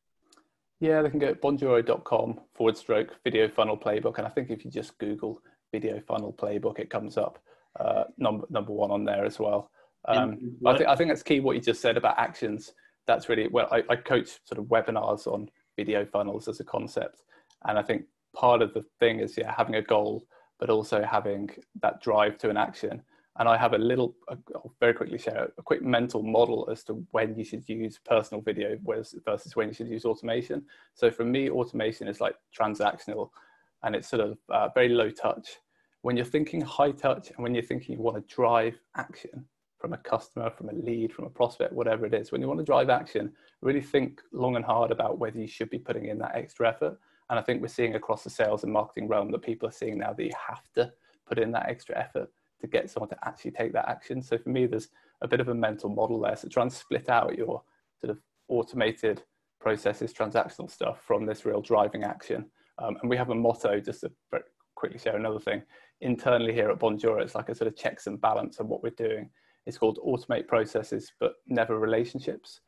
Yeah, 0.79 1.01
they 1.01 1.09
can 1.09 1.19
go 1.19 1.27
at 1.27 1.41
bonjoro.com 1.41 2.41
forward 2.55 2.77
stroke 2.77 3.15
video 3.23 3.47
funnel 3.47 3.77
playbook. 3.77 4.17
And 4.17 4.27
I 4.27 4.29
think 4.29 4.49
if 4.49 4.65
you 4.65 4.71
just 4.71 4.97
Google 4.97 5.39
video 5.71 6.01
funnel 6.01 6.33
playbook, 6.33 6.77
it 6.77 6.89
comes 6.89 7.17
up 7.17 7.39
uh, 7.79 8.03
number, 8.17 8.45
number 8.49 8.73
one 8.73 8.91
on 8.91 9.05
there 9.05 9.23
as 9.25 9.39
well. 9.39 9.71
Um, 10.05 10.57
I, 10.65 10.77
think, 10.77 10.89
I 10.89 10.95
think 10.95 11.09
that's 11.09 11.23
key 11.23 11.39
what 11.39 11.55
you 11.55 11.61
just 11.61 11.81
said 11.81 11.95
about 11.95 12.19
actions. 12.19 12.73
That's 13.07 13.29
really, 13.29 13.47
well, 13.47 13.69
I, 13.71 13.83
I 13.89 13.95
coach 13.95 14.39
sort 14.43 14.59
of 14.59 14.65
webinars 14.65 15.25
on 15.25 15.49
video 15.77 16.05
funnels 16.05 16.47
as 16.47 16.59
a 16.59 16.65
concept. 16.65 17.21
And 17.65 17.79
I 17.79 17.81
think 17.81 18.03
part 18.35 18.61
of 18.61 18.73
the 18.73 18.83
thing 18.99 19.19
is, 19.19 19.37
yeah, 19.37 19.53
having 19.55 19.75
a 19.75 19.81
goal, 19.81 20.25
but 20.59 20.69
also 20.69 21.03
having 21.03 21.49
that 21.81 22.01
drive 22.01 22.37
to 22.39 22.49
an 22.49 22.57
action. 22.57 23.01
And 23.39 23.49
I 23.49 23.57
have 23.57 23.73
a 23.73 23.77
little, 23.79 24.15
I'll 24.29 24.75
very 24.79 24.93
quickly 24.93 25.17
share 25.17 25.51
a 25.57 25.63
quick 25.63 25.81
mental 25.81 26.21
model 26.21 26.69
as 26.71 26.83
to 26.83 27.05
when 27.11 27.35
you 27.35 27.43
should 27.43 27.67
use 27.67 27.99
personal 28.05 28.41
video 28.41 28.77
versus 28.85 29.55
when 29.55 29.69
you 29.69 29.73
should 29.73 29.87
use 29.87 30.05
automation. 30.05 30.63
So 30.93 31.09
for 31.09 31.25
me, 31.25 31.49
automation 31.49 32.07
is 32.07 32.21
like 32.21 32.35
transactional 32.57 33.29
and 33.81 33.95
it's 33.95 34.07
sort 34.07 34.21
of 34.21 34.37
uh, 34.49 34.69
very 34.69 34.89
low 34.89 35.09
touch. 35.09 35.57
When 36.01 36.15
you're 36.15 36.25
thinking 36.25 36.61
high 36.61 36.91
touch 36.91 37.29
and 37.29 37.39
when 37.39 37.55
you're 37.55 37.63
thinking 37.63 37.95
you 37.95 38.01
want 38.01 38.17
to 38.17 38.35
drive 38.35 38.77
action 38.95 39.45
from 39.79 39.93
a 39.93 39.97
customer, 39.97 40.49
from 40.51 40.69
a 40.69 40.73
lead, 40.73 41.11
from 41.11 41.25
a 41.25 41.29
prospect, 41.29 41.73
whatever 41.73 42.05
it 42.05 42.13
is, 42.13 42.31
when 42.31 42.39
you 42.39 42.47
want 42.47 42.59
to 42.59 42.65
drive 42.65 42.89
action, 42.89 43.33
really 43.61 43.81
think 43.81 44.21
long 44.31 44.55
and 44.55 44.63
hard 44.63 44.91
about 44.91 45.17
whether 45.17 45.39
you 45.39 45.47
should 45.47 45.69
be 45.69 45.79
putting 45.79 46.05
in 46.05 46.19
that 46.19 46.35
extra 46.35 46.69
effort. 46.69 46.99
And 47.29 47.39
I 47.39 47.41
think 47.41 47.61
we're 47.61 47.67
seeing 47.67 47.95
across 47.95 48.23
the 48.23 48.29
sales 48.29 48.63
and 48.63 48.71
marketing 48.71 49.07
realm 49.07 49.31
that 49.31 49.41
people 49.41 49.67
are 49.67 49.71
seeing 49.71 49.97
now 49.97 50.13
that 50.13 50.23
you 50.23 50.33
have 50.47 50.63
to 50.75 50.91
put 51.27 51.39
in 51.39 51.51
that 51.51 51.69
extra 51.69 51.97
effort 51.97 52.29
to 52.61 52.67
get 52.67 52.89
someone 52.89 53.09
to 53.09 53.17
actually 53.23 53.51
take 53.51 53.73
that 53.73 53.89
action. 53.89 54.21
So 54.21 54.37
for 54.37 54.49
me, 54.49 54.65
there's 54.65 54.89
a 55.21 55.27
bit 55.27 55.39
of 55.39 55.49
a 55.49 55.55
mental 55.55 55.89
model 55.89 56.19
there. 56.19 56.35
So 56.35 56.47
try 56.47 56.63
and 56.63 56.71
split 56.71 57.09
out 57.09 57.37
your 57.37 57.61
sort 57.99 58.11
of 58.11 58.19
automated 58.47 59.23
processes, 59.59 60.13
transactional 60.13 60.69
stuff 60.69 61.01
from 61.05 61.25
this 61.25 61.45
real 61.45 61.61
driving 61.61 62.03
action. 62.03 62.45
Um, 62.77 62.97
and 63.01 63.09
we 63.09 63.17
have 63.17 63.29
a 63.29 63.35
motto, 63.35 63.79
just 63.79 64.01
to 64.01 64.11
quickly 64.75 64.99
share 64.99 65.15
another 65.15 65.39
thing. 65.39 65.63
Internally 66.01 66.53
here 66.53 66.69
at 66.69 66.79
Bonjoro, 66.79 67.21
it's 67.21 67.35
like 67.35 67.49
a 67.49 67.55
sort 67.55 67.67
of 67.67 67.77
checks 67.77 68.07
and 68.07 68.19
balance 68.19 68.59
on 68.59 68.67
what 68.67 68.83
we're 68.83 68.89
doing. 68.91 69.29
It's 69.65 69.77
called 69.77 69.99
automate 70.05 70.47
processes, 70.47 71.13
but 71.19 71.35
never 71.47 71.79
relationships. 71.79 72.59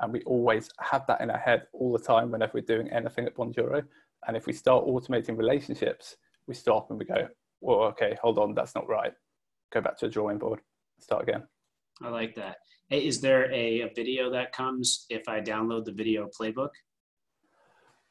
And 0.00 0.12
we 0.12 0.22
always 0.22 0.68
have 0.80 1.06
that 1.06 1.20
in 1.20 1.30
our 1.30 1.38
head 1.38 1.66
all 1.72 1.92
the 1.92 2.04
time 2.04 2.30
whenever 2.30 2.52
we're 2.54 2.60
doing 2.62 2.88
anything 2.90 3.26
at 3.26 3.34
Bonjoro. 3.34 3.84
And 4.26 4.36
if 4.36 4.46
we 4.46 4.52
start 4.52 4.86
automating 4.86 5.36
relationships, 5.36 6.16
we 6.46 6.54
stop 6.54 6.90
and 6.90 6.98
we 6.98 7.04
go, 7.04 7.28
well, 7.60 7.80
okay, 7.84 8.16
hold 8.20 8.38
on, 8.38 8.54
that's 8.54 8.74
not 8.74 8.88
right. 8.88 9.12
Go 9.72 9.80
back 9.80 9.98
to 9.98 10.06
a 10.06 10.10
drawing 10.10 10.38
board, 10.38 10.60
start 11.00 11.22
again. 11.22 11.44
I 12.02 12.08
like 12.08 12.34
that. 12.34 12.56
Hey, 12.88 13.06
is 13.06 13.20
there 13.20 13.50
a, 13.52 13.82
a 13.82 13.92
video 13.94 14.30
that 14.30 14.52
comes 14.52 15.06
if 15.08 15.28
I 15.28 15.40
download 15.40 15.84
the 15.84 15.92
video 15.92 16.28
playbook? 16.38 16.70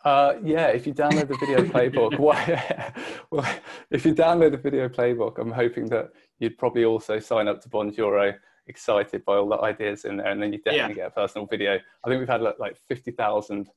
Uh, 0.04 0.34
yeah, 0.43 0.67
if 0.67 0.86
you 0.86 0.93
download 0.93 1.30
the 1.30 1.38
video 1.38 1.63
playbook, 1.63 2.17
why, 2.19 2.91
well, 3.32 3.45
if 3.89 4.06
you 4.06 4.13
download 4.13 4.52
the 4.52 4.58
video 4.58 4.89
playbook, 4.89 5.39
I'm 5.39 5.52
hoping 5.52 5.88
that 5.89 6.10
you'd 6.39 6.58
probably 6.58 6.84
also 6.84 7.19
sign 7.19 7.47
up 7.47 7.62
to 7.62 7.69
Bonjoro, 7.69 8.34
excited 8.67 9.23
by 9.23 9.36
all 9.36 9.47
the 9.47 9.60
ideas 9.62 10.06
in 10.06 10.17
there, 10.17 10.28
and 10.28 10.41
then 10.41 10.52
you 10.52 10.60
definitely 10.60 10.95
get 10.95 11.08
a 11.08 11.12
personal 11.12 11.47
video. 11.47 11.80
I 12.04 12.10
think 12.10 12.19
we've 12.19 12.28
had 12.28 12.41
like- 12.41 12.60
like 12.60 12.78
50,000 12.89 13.69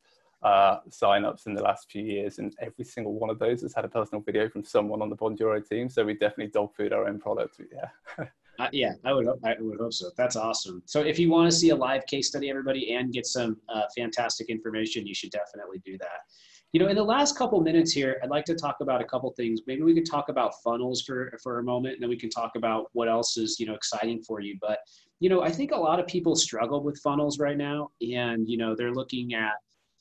uh, 0.43 0.79
sign-ups 0.91 1.47
in 1.47 1.55
the 1.55 1.63
last 1.63 1.91
few 1.91 2.03
years, 2.03 2.39
and 2.39 2.55
every 2.61 2.85
single 2.85 3.15
one 3.15 3.31
of 3.31 3.39
those 3.39 3.63
has 3.63 3.75
had 3.75 3.85
a 3.85 3.89
personal 3.89 4.23
video 4.23 4.49
from 4.49 4.65
someone 4.65 5.03
on 5.03 5.11
the 5.11 5.17
Bonjoro 5.17 5.67
team. 5.67 5.89
So 5.89 6.05
we 6.05 6.15
definitely 6.15 6.49
dog 6.49 6.75
food 6.75 6.93
our 6.93 7.09
own 7.09 7.19
product. 7.19 7.61
Yeah. 7.73 8.27
Uh, 8.59 8.69
yeah, 8.73 8.95
I 9.05 9.13
would. 9.13 9.29
I 9.45 9.55
would 9.59 9.79
hope 9.79 9.93
so. 9.93 10.11
That's 10.17 10.35
awesome. 10.35 10.83
So, 10.87 11.03
if 11.03 11.19
you 11.19 11.31
want 11.31 11.51
to 11.51 11.55
see 11.55 11.71
a 11.71 11.77
live 11.77 12.07
case 12.07 12.29
study, 12.29 12.49
everybody, 12.49 12.95
and 12.95 13.13
get 13.13 13.27
some 13.27 13.59
uh, 13.69 13.83
fantastic 13.95 14.49
information, 14.49 15.07
you 15.07 15.15
should 15.15 15.31
definitely 15.31 15.83
do 15.85 15.99
that. 15.99 16.21
You 16.73 16.81
know, 16.81 16.89
in 16.89 16.97
the 16.97 17.05
last 17.05 17.37
couple 17.37 17.61
minutes 17.61 17.93
here, 17.93 18.19
I'd 18.23 18.31
like 18.31 18.45
to 18.47 18.55
talk 18.55 18.77
about 18.81 19.01
a 19.01 19.05
couple 19.05 19.31
things. 19.33 19.61
Maybe 19.67 19.83
we 19.83 19.95
could 19.95 20.11
talk 20.11 20.29
about 20.29 20.55
funnels 20.65 21.03
for 21.03 21.39
for 21.43 21.59
a 21.59 21.63
moment, 21.63 21.95
and 21.95 22.03
then 22.03 22.09
we 22.09 22.17
can 22.17 22.31
talk 22.31 22.53
about 22.57 22.87
what 22.93 23.09
else 23.09 23.37
is 23.37 23.61
you 23.61 23.67
know 23.67 23.75
exciting 23.75 24.23
for 24.23 24.41
you. 24.41 24.57
But 24.61 24.79
you 25.21 25.29
know, 25.29 25.43
I 25.43 25.51
think 25.51 25.73
a 25.73 25.77
lot 25.77 26.01
of 26.01 26.07
people 26.07 26.35
struggle 26.35 26.83
with 26.83 26.99
funnels 27.01 27.39
right 27.39 27.57
now, 27.57 27.91
and 28.01 28.49
you 28.49 28.57
know, 28.57 28.75
they're 28.75 28.93
looking 28.93 29.35
at 29.35 29.53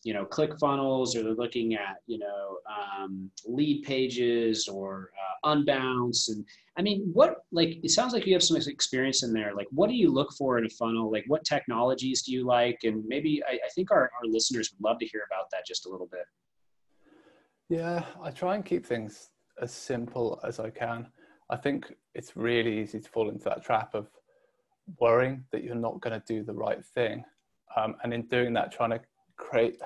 you 0.05 0.13
know 0.13 0.23
ClickFunnels 0.23 1.15
or 1.15 1.23
they're 1.23 1.33
looking 1.33 1.73
at 1.73 1.97
you 2.05 2.19
know 2.19 2.59
um, 2.69 3.29
Leadpages 3.49 4.71
or 4.71 5.09
uh, 5.43 5.49
unbounce. 5.53 6.29
And 6.29 6.45
i 6.77 6.81
mean 6.81 7.09
what 7.11 7.37
like 7.51 7.79
it 7.83 7.89
sounds 7.89 8.13
like 8.13 8.25
you 8.27 8.33
have 8.33 8.43
some 8.43 8.55
experience 8.55 9.23
in 9.23 9.33
there. 9.33 9.53
Like 9.55 9.67
what 9.71 9.89
do 9.89 9.95
you 9.95 10.11
look 10.11 10.31
for 10.37 10.59
in 10.59 10.65
a 10.65 10.69
funnel? 10.69 11.11
Like 11.11 11.25
what 11.27 11.43
technologies 11.43 12.21
do 12.21 12.31
you 12.31 12.45
like? 12.45 12.79
And 12.83 13.03
maybe 13.07 13.41
i, 13.49 13.53
I 13.53 13.69
think 13.73 13.91
our, 13.91 14.03
our 14.03 14.25
listeners 14.29 14.71
would 14.71 14.87
love 14.87 14.99
to 14.99 15.07
hear 15.07 15.23
about 15.29 15.49
that 15.51 15.65
just 15.65 15.87
a 15.87 15.89
little 15.89 16.07
bit. 16.07 16.25
Yeah, 17.67 18.05
I 18.21 18.29
try 18.29 18.53
and 18.53 18.63
keep 18.63 18.85
things 18.85 19.31
as 19.59 19.71
simple 19.71 20.39
as 20.43 20.59
I 20.59 20.69
can. 20.69 21.07
I 21.49 21.55
think 21.55 21.91
it's 22.13 22.37
really 22.37 22.79
easy 22.79 22.99
to 22.99 23.09
fall 23.09 23.29
into 23.29 23.45
that 23.45 23.63
trap 23.63 23.95
of 23.95 24.07
worrying 24.99 25.45
that 25.51 25.63
you're 25.63 25.73
not 25.73 25.99
going 25.99 26.19
to 26.19 26.25
do 26.27 26.43
the 26.43 26.53
right 26.53 26.85
thing. 26.85 27.23
Um, 27.75 27.95
and 28.03 28.13
in 28.13 28.23
doing 28.27 28.53
that, 28.53 28.71
trying 28.71 28.91
to 28.91 29.01
create, 29.37 29.79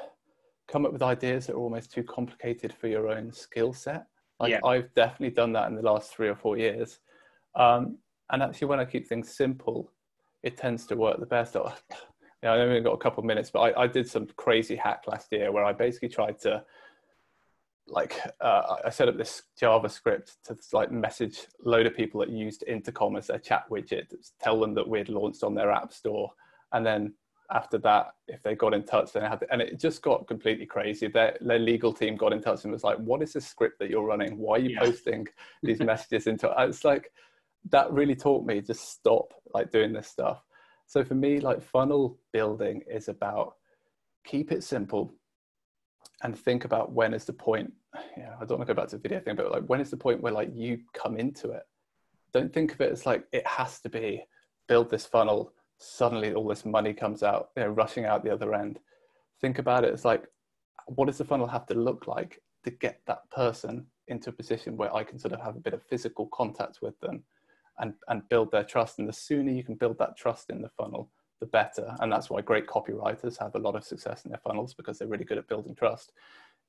come 0.68 0.86
up 0.86 0.94
with 0.94 1.02
ideas 1.02 1.48
that 1.48 1.54
are 1.54 1.60
almost 1.60 1.92
too 1.92 2.04
complicated 2.04 2.74
for 2.74 2.88
your 2.88 3.10
own 3.10 3.32
skill 3.32 3.74
set. 3.74 4.06
Like 4.40 4.52
yeah. 4.52 4.60
I've 4.64 4.94
definitely 4.94 5.36
done 5.36 5.54
that 5.54 5.68
in 5.70 5.76
the 5.76 5.82
last 5.82 6.14
three 6.14 6.30
or 6.30 6.36
four 6.36 6.58
years. 6.58 7.00
Um, 7.56 7.98
and 8.32 8.44
actually, 8.44 8.68
when 8.68 8.80
I 8.80 8.86
keep 8.86 9.08
things 9.08 9.36
simple, 9.36 9.92
it 10.44 10.58
tends 10.58 10.86
to 10.88 10.96
work 10.96 11.20
the 11.20 11.26
best. 11.26 11.56
Yeah, 12.42 12.54
I 12.54 12.60
only 12.60 12.80
got 12.80 12.94
a 12.94 12.98
couple 12.98 13.20
of 13.20 13.26
minutes, 13.26 13.52
but 13.52 13.60
I, 13.60 13.84
I 13.84 13.88
did 13.88 14.10
some 14.10 14.26
crazy 14.38 14.78
hack 14.78 15.04
last 15.08 15.28
year 15.30 15.52
where 15.52 15.66
I 15.66 15.74
basically 15.74 16.08
tried 16.08 16.40
to 16.40 16.64
like 17.92 18.16
uh, 18.40 18.78
I 18.86 18.90
set 18.90 19.10
up 19.10 19.18
this 19.18 19.44
JavaScript 19.62 20.38
to 20.46 20.58
like 20.72 20.92
message 20.92 21.48
load 21.64 21.86
of 21.86 21.96
people 21.96 22.20
that 22.22 22.30
used 22.30 22.64
Intercom 22.68 23.16
as 23.16 23.28
their 23.28 23.40
chat 23.40 23.64
widget, 23.70 24.14
tell 24.42 24.60
them 24.60 24.74
that 24.76 24.88
we'd 24.88 25.10
launched 25.10 25.44
on 25.44 25.56
their 25.56 25.72
app 25.72 25.92
store, 25.92 26.32
and 26.72 26.86
then 26.86 27.14
after 27.52 27.78
that, 27.80 28.14
if 28.28 28.44
they 28.44 28.56
got 28.56 28.74
in 28.74 28.84
touch, 28.84 29.12
then 29.12 29.24
had 29.24 29.40
to, 29.40 29.52
and 29.52 29.62
it 29.62 29.80
just 29.80 30.02
got 30.02 30.28
completely 30.28 30.66
crazy. 30.66 31.08
Their, 31.08 31.38
their 31.42 31.60
legal 31.60 31.92
team 31.94 32.16
got 32.16 32.34
in 32.34 32.42
touch 32.42 32.64
and 32.64 32.72
was 32.72 32.84
like, 32.84 32.98
"What 32.98 33.22
is 33.22 33.34
this 33.34 33.48
script 33.48 33.80
that 33.80 33.90
you're 33.90 34.06
running? 34.06 34.38
Why 34.38 34.58
are 34.58 34.60
you 34.60 34.70
yeah. 34.70 34.82
posting 34.82 35.28
these 35.64 35.80
messages 35.80 36.28
into?" 36.28 36.48
It? 36.48 36.70
It's 36.70 36.86
like 36.86 37.12
that 37.70 37.92
really 37.92 38.16
taught 38.16 38.46
me 38.46 38.62
just 38.62 38.90
stop 38.92 39.34
like 39.54 39.72
doing 39.72 39.94
this 39.94 40.08
stuff. 40.08 40.44
So 40.86 41.04
for 41.04 41.16
me, 41.16 41.40
like 41.40 41.62
funnel 41.62 42.18
building 42.32 42.84
is 42.90 43.10
about 43.10 43.56
keep 44.26 44.52
it 44.52 44.64
simple 44.64 45.14
and 46.24 46.38
think 46.38 46.66
about 46.66 46.92
when 46.92 47.14
is 47.14 47.26
the 47.26 47.34
point 47.34 47.72
yeah 48.18 48.34
i 48.40 48.46
don't 48.46 48.58
want 48.58 48.68
to 48.68 48.74
go 48.74 48.80
back 48.80 48.90
to 48.90 48.98
the 48.98 49.02
video 49.02 49.20
thing 49.20 49.36
but 49.36 49.52
like 49.52 49.64
when 49.64 49.80
is 49.80 49.90
the 49.90 49.98
point 49.98 50.22
where 50.22 50.34
like 50.34 50.50
you 50.54 50.80
come 50.94 51.18
into 51.18 51.52
it 51.52 51.64
don't 52.34 52.54
think 52.54 52.74
of 52.74 52.82
it 52.82 52.92
as 52.92 53.06
like 53.06 53.26
it 53.32 53.46
has 53.48 53.80
to 53.80 53.90
be 53.90 54.24
build 54.68 54.90
this 54.90 55.06
funnel 55.06 55.54
suddenly 55.80 56.34
all 56.34 56.48
this 56.48 56.66
money 56.66 56.94
comes 56.94 57.24
out 57.24 57.50
you 57.56 57.64
know 57.64 57.70
rushing 57.70 58.06
out 58.06 58.24
the 58.24 58.34
other 58.34 58.54
end 58.54 58.80
think 59.42 59.60
about 59.60 59.84
it 59.84 59.94
It's 59.94 60.06
like 60.06 60.26
what 60.88 61.06
does 61.06 61.18
the 61.18 61.26
funnel 61.26 61.48
have 61.48 61.66
to 61.68 61.74
look 61.74 62.08
like 62.08 62.42
to 62.64 62.72
get 62.72 63.02
that 63.08 63.30
person 63.32 63.86
into 64.08 64.30
a 64.30 64.34
position 64.34 64.76
where 64.76 64.94
i 64.96 65.04
can 65.04 65.18
sort 65.18 65.34
of 65.34 65.42
have 65.42 65.56
a 65.56 65.60
bit 65.60 65.74
of 65.74 65.84
physical 65.84 66.28
contact 66.28 66.80
with 66.82 67.00
them 67.00 67.24
and 67.80 67.94
and 68.10 68.28
build 68.30 68.52
their 68.52 68.64
trust 68.64 69.00
and 69.00 69.08
the 69.08 69.14
sooner 69.14 69.52
you 69.52 69.64
can 69.64 69.76
build 69.76 69.98
that 69.98 70.18
trust 70.18 70.50
in 70.50 70.62
the 70.62 70.70
funnel 70.70 71.10
the 71.40 71.46
better. 71.46 71.96
And 72.00 72.12
that's 72.12 72.30
why 72.30 72.42
great 72.42 72.68
copywriters 72.68 73.38
have 73.40 73.56
a 73.56 73.60
lot 73.60 73.76
of 73.76 73.84
success 73.84 74.26
in 74.26 74.32
their 74.32 74.42
funnels 74.44 74.74
because 74.74 75.00
they're 75.00 75.08
really 75.08 75.24
good 75.24 75.38
at 75.38 75.48
building 75.48 75.76
trust. 75.76 76.12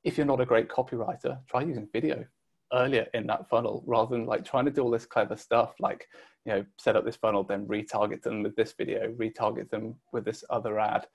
If 0.04 0.16
you're 0.16 0.26
not 0.26 0.40
a 0.40 0.46
great 0.46 0.68
copywriter, 0.68 1.38
try 1.46 1.62
using 1.62 1.88
video 1.92 2.24
earlier 2.72 3.06
in 3.14 3.26
that 3.26 3.48
funnel 3.48 3.82
rather 3.86 4.16
than 4.16 4.26
like 4.26 4.44
trying 4.44 4.64
to 4.64 4.70
do 4.70 4.82
all 4.82 4.90
this 4.90 5.06
clever 5.06 5.36
stuff 5.36 5.74
like 5.80 6.06
you 6.44 6.52
know 6.52 6.64
set 6.78 6.96
up 6.96 7.04
this 7.04 7.16
funnel 7.16 7.42
then 7.42 7.66
retarget 7.66 8.22
them 8.22 8.42
with 8.42 8.54
this 8.56 8.72
video 8.72 9.12
retarget 9.12 9.68
them 9.70 9.94
with 10.12 10.24
this 10.24 10.44
other 10.50 10.78
ad 10.78 11.06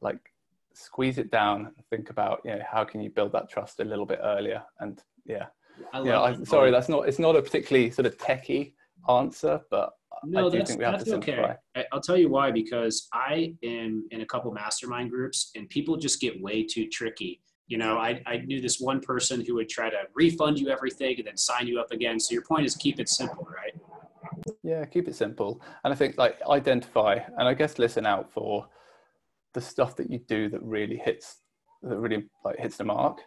like 0.00 0.18
squeeze 0.74 1.18
it 1.18 1.30
down 1.30 1.66
and 1.66 1.86
think 1.90 2.10
about 2.10 2.40
you 2.44 2.50
know 2.50 2.62
how 2.68 2.84
can 2.84 3.00
you 3.00 3.10
build 3.10 3.32
that 3.32 3.48
trust 3.48 3.80
a 3.80 3.84
little 3.84 4.06
bit 4.06 4.20
earlier 4.22 4.62
and 4.80 5.02
yeah 5.24 5.46
I 5.92 6.02
yeah 6.02 6.20
I, 6.20 6.44
sorry 6.44 6.70
that's 6.70 6.88
not 6.88 7.08
it's 7.08 7.18
not 7.18 7.36
a 7.36 7.42
particularly 7.42 7.90
sort 7.90 8.06
of 8.06 8.16
techie 8.18 8.74
answer 9.08 9.60
but 9.70 9.92
no, 10.24 10.48
I 10.48 10.50
do 10.50 10.58
that's, 10.58 10.76
that's 10.76 11.10
okay. 11.10 11.54
I'll 11.92 12.00
tell 12.00 12.16
you 12.16 12.28
why, 12.28 12.50
because 12.50 13.08
I 13.12 13.54
am 13.62 14.06
in 14.10 14.20
a 14.20 14.26
couple 14.26 14.50
mastermind 14.52 15.10
groups 15.10 15.50
and 15.54 15.68
people 15.68 15.96
just 15.96 16.20
get 16.20 16.40
way 16.40 16.64
too 16.64 16.88
tricky. 16.88 17.40
You 17.68 17.76
know, 17.78 17.98
I, 17.98 18.22
I 18.26 18.38
knew 18.38 18.60
this 18.60 18.80
one 18.80 19.00
person 19.00 19.44
who 19.44 19.54
would 19.56 19.68
try 19.68 19.90
to 19.90 19.98
refund 20.14 20.58
you 20.58 20.70
everything 20.70 21.16
and 21.18 21.26
then 21.26 21.36
sign 21.36 21.66
you 21.66 21.78
up 21.78 21.92
again. 21.92 22.18
So 22.18 22.32
your 22.32 22.42
point 22.42 22.64
is 22.66 22.74
keep 22.74 22.98
it 22.98 23.08
simple, 23.08 23.46
right? 23.54 23.74
Yeah, 24.62 24.84
keep 24.86 25.06
it 25.06 25.14
simple. 25.14 25.60
And 25.84 25.92
I 25.92 25.96
think 25.96 26.16
like 26.16 26.38
identify 26.48 27.18
and 27.36 27.46
I 27.46 27.54
guess 27.54 27.78
listen 27.78 28.06
out 28.06 28.32
for 28.32 28.66
the 29.52 29.60
stuff 29.60 29.96
that 29.96 30.10
you 30.10 30.18
do 30.18 30.48
that 30.48 30.62
really 30.62 30.96
hits 30.96 31.36
that 31.82 31.98
really 31.98 32.24
like 32.44 32.58
hits 32.58 32.76
the 32.76 32.84
mark. 32.84 33.20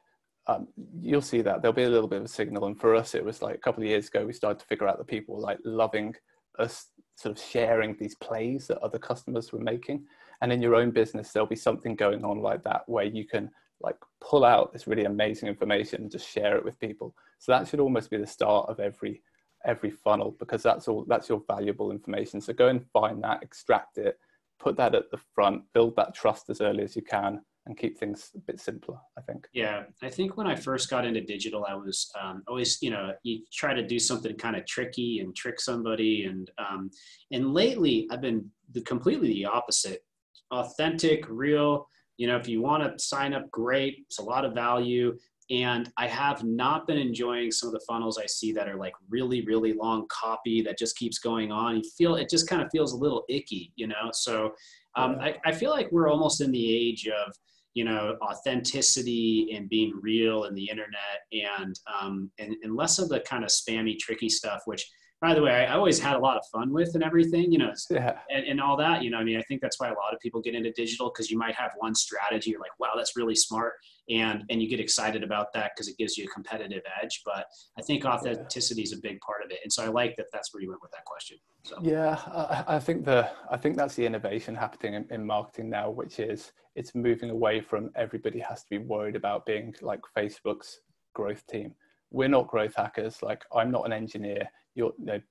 Um, 0.47 0.67
you'll 0.99 1.21
see 1.21 1.41
that 1.41 1.61
there'll 1.61 1.73
be 1.73 1.83
a 1.83 1.89
little 1.89 2.07
bit 2.07 2.19
of 2.19 2.25
a 2.25 2.27
signal. 2.27 2.65
And 2.65 2.79
for 2.79 2.95
us, 2.95 3.13
it 3.15 3.23
was 3.23 3.41
like 3.41 3.55
a 3.55 3.59
couple 3.59 3.83
of 3.83 3.89
years 3.89 4.07
ago, 4.07 4.25
we 4.25 4.33
started 4.33 4.59
to 4.59 4.65
figure 4.65 4.87
out 4.87 4.97
that 4.97 5.07
people 5.07 5.35
were 5.35 5.41
like 5.41 5.59
loving 5.63 6.15
us 6.59 6.87
sort 7.15 7.37
of 7.37 7.43
sharing 7.43 7.95
these 7.97 8.15
plays 8.15 8.67
that 8.67 8.79
other 8.79 8.97
customers 8.97 9.53
were 9.53 9.59
making. 9.59 10.05
And 10.41 10.51
in 10.51 10.61
your 10.61 10.75
own 10.75 10.91
business, 10.91 11.31
there'll 11.31 11.47
be 11.47 11.55
something 11.55 11.95
going 11.95 12.25
on 12.25 12.39
like 12.39 12.63
that 12.63 12.81
where 12.87 13.05
you 13.05 13.27
can 13.27 13.51
like 13.83 13.97
pull 14.19 14.45
out 14.45 14.71
this 14.73 14.87
really 14.87 15.05
amazing 15.05 15.49
information 15.49 16.03
and 16.03 16.11
just 16.11 16.29
share 16.29 16.55
it 16.57 16.65
with 16.65 16.79
people. 16.79 17.15
So 17.39 17.51
that 17.51 17.67
should 17.67 17.79
almost 17.79 18.09
be 18.09 18.17
the 18.17 18.27
start 18.27 18.69
of 18.69 18.79
every 18.79 19.21
every 19.63 19.91
funnel 19.91 20.35
because 20.39 20.63
that's 20.63 20.87
all 20.87 21.05
that's 21.07 21.29
your 21.29 21.43
valuable 21.47 21.91
information. 21.91 22.41
So 22.41 22.53
go 22.53 22.67
and 22.67 22.85
find 22.91 23.23
that, 23.23 23.43
extract 23.43 23.97
it, 23.97 24.17
put 24.59 24.77
that 24.77 24.95
at 24.95 25.11
the 25.11 25.19
front, 25.35 25.63
build 25.73 25.95
that 25.95 26.15
trust 26.15 26.49
as 26.49 26.61
early 26.61 26.83
as 26.83 26.95
you 26.95 27.01
can, 27.01 27.41
and 27.65 27.77
keep 27.77 27.97
things 27.97 28.31
a 28.35 28.39
bit 28.39 28.59
simpler 28.59 28.97
i 29.17 29.21
think 29.21 29.47
yeah 29.53 29.83
i 30.01 30.09
think 30.09 30.35
when 30.35 30.47
i 30.47 30.55
first 30.55 30.89
got 30.89 31.05
into 31.05 31.21
digital 31.21 31.65
i 31.67 31.75
was 31.75 32.11
um, 32.19 32.41
always 32.47 32.81
you 32.81 32.89
know 32.89 33.11
you 33.23 33.41
try 33.53 33.73
to 33.73 33.85
do 33.85 33.99
something 33.99 34.35
kind 34.35 34.55
of 34.55 34.65
tricky 34.65 35.19
and 35.19 35.35
trick 35.35 35.59
somebody 35.59 36.25
and 36.25 36.49
um, 36.57 36.89
and 37.31 37.53
lately 37.53 38.07
i've 38.11 38.21
been 38.21 38.49
the, 38.73 38.81
completely 38.81 39.29
the 39.29 39.45
opposite 39.45 40.03
authentic 40.51 41.23
real 41.29 41.87
you 42.17 42.27
know 42.27 42.37
if 42.37 42.47
you 42.47 42.61
want 42.61 42.83
to 42.83 43.03
sign 43.03 43.33
up 43.33 43.49
great 43.51 43.97
it's 44.07 44.19
a 44.19 44.23
lot 44.23 44.45
of 44.45 44.53
value. 44.53 45.17
And 45.49 45.91
i 45.97 46.07
have 46.07 46.43
not 46.43 46.87
been 46.87 46.97
enjoying 46.97 47.51
some 47.51 47.67
of 47.67 47.73
the 47.73 47.85
funnels 47.87 48.17
i 48.17 48.25
see 48.25 48.53
that 48.53 48.69
are 48.69 48.77
like 48.77 48.93
really 49.09 49.41
really 49.45 49.73
long 49.73 50.05
copy 50.09 50.61
that 50.61 50.77
just 50.77 50.97
keeps 50.97 51.19
going 51.19 51.51
on. 51.51 51.77
You 51.77 51.83
feel 51.97 52.15
it 52.15 52.29
just 52.29 52.47
kind 52.47 52.61
of 52.61 52.69
feels 52.71 52.93
a 52.93 52.97
little 52.97 53.23
icky 53.29 53.73
you 53.75 53.87
know? 53.87 54.11
So 54.13 54.53
um, 54.95 55.17
I, 55.21 55.37
I 55.45 55.53
feel 55.53 55.71
like 55.71 55.89
we're 55.91 56.09
almost 56.09 56.41
in 56.41 56.51
the 56.51 56.75
age 56.75 57.07
of 57.07 57.33
you 57.73 57.85
know 57.85 58.17
authenticity 58.21 59.53
and 59.55 59.69
being 59.69 59.93
real 60.01 60.43
in 60.45 60.55
the 60.55 60.69
internet 60.69 61.19
and 61.31 61.79
um, 61.99 62.29
and, 62.39 62.55
and 62.63 62.75
less 62.75 62.99
of 62.99 63.09
the 63.09 63.21
kind 63.21 63.43
of 63.43 63.49
spammy 63.49 63.97
tricky 63.97 64.29
stuff 64.29 64.61
which 64.65 64.85
by 65.21 65.35
the 65.35 65.41
way 65.41 65.67
I, 65.67 65.75
always 65.75 65.99
had 65.99 66.15
a 66.15 66.19
lot 66.19 66.35
of 66.35 66.43
fun 66.51 66.73
with 66.73 66.95
and 66.95 67.03
everything 67.03 67.51
you 67.51 67.59
know 67.59 67.71
yeah. 67.89 68.17
and, 68.29 68.45
and 68.45 68.59
all 68.59 68.75
that 68.77 69.03
you 69.03 69.09
know 69.09 69.17
i 69.17 69.23
mean 69.23 69.37
i 69.37 69.41
think 69.43 69.61
that's 69.61 69.79
why 69.79 69.87
a 69.87 69.93
lot 69.93 70.13
of 70.13 70.19
people 70.19 70.41
get 70.41 70.55
into 70.55 70.71
digital 70.71 71.09
because 71.09 71.29
you 71.29 71.37
might 71.37 71.55
have 71.55 71.71
one 71.77 71.95
strategy 71.95 72.51
you're 72.51 72.59
like 72.59 72.77
wow 72.79 72.89
that's 72.95 73.15
really 73.15 73.35
smart 73.35 73.73
and 74.09 74.43
and 74.49 74.61
you 74.61 74.67
get 74.67 74.79
excited 74.79 75.23
about 75.23 75.53
that 75.53 75.71
because 75.73 75.87
it 75.87 75.97
gives 75.97 76.17
you 76.17 76.25
a 76.25 76.27
competitive 76.27 76.81
edge 77.01 77.21
but 77.23 77.45
i 77.77 77.81
think 77.81 78.03
authenticity 78.03 78.81
is 78.81 78.91
a 78.91 78.97
big 79.01 79.19
part 79.21 79.43
of 79.45 79.51
it 79.51 79.59
and 79.63 79.71
so 79.71 79.83
i 79.83 79.87
like 79.87 80.15
that 80.17 80.25
that's 80.33 80.53
where 80.53 80.61
you 80.61 80.69
went 80.69 80.81
with 80.81 80.91
that 80.91 81.05
question 81.05 81.37
so. 81.63 81.77
Yeah 81.81 82.19
i, 82.27 82.75
I 82.75 82.79
think 82.79 83.05
the 83.05 83.29
i 83.49 83.57
think 83.57 83.77
that's 83.77 83.95
the 83.95 84.05
innovation 84.05 84.55
happening 84.55 84.95
in, 84.95 85.05
in 85.11 85.25
marketing 85.25 85.69
now 85.69 85.89
which 85.89 86.19
is 86.19 86.51
it's 86.75 86.95
moving 86.95 87.29
away 87.29 87.61
from 87.61 87.91
everybody 87.95 88.39
has 88.39 88.63
to 88.63 88.69
be 88.69 88.77
worried 88.79 89.15
about 89.15 89.45
being 89.45 89.73
like 89.81 90.01
facebook's 90.17 90.81
growth 91.13 91.45
team 91.47 91.75
we're 92.11 92.27
not 92.27 92.47
growth 92.47 92.75
hackers 92.75 93.21
like 93.23 93.43
i'm 93.55 93.71
not 93.71 93.85
an 93.85 93.93
engineer 93.93 94.49
you're 94.75 94.93
you 94.99 95.05
know, 95.05 95.21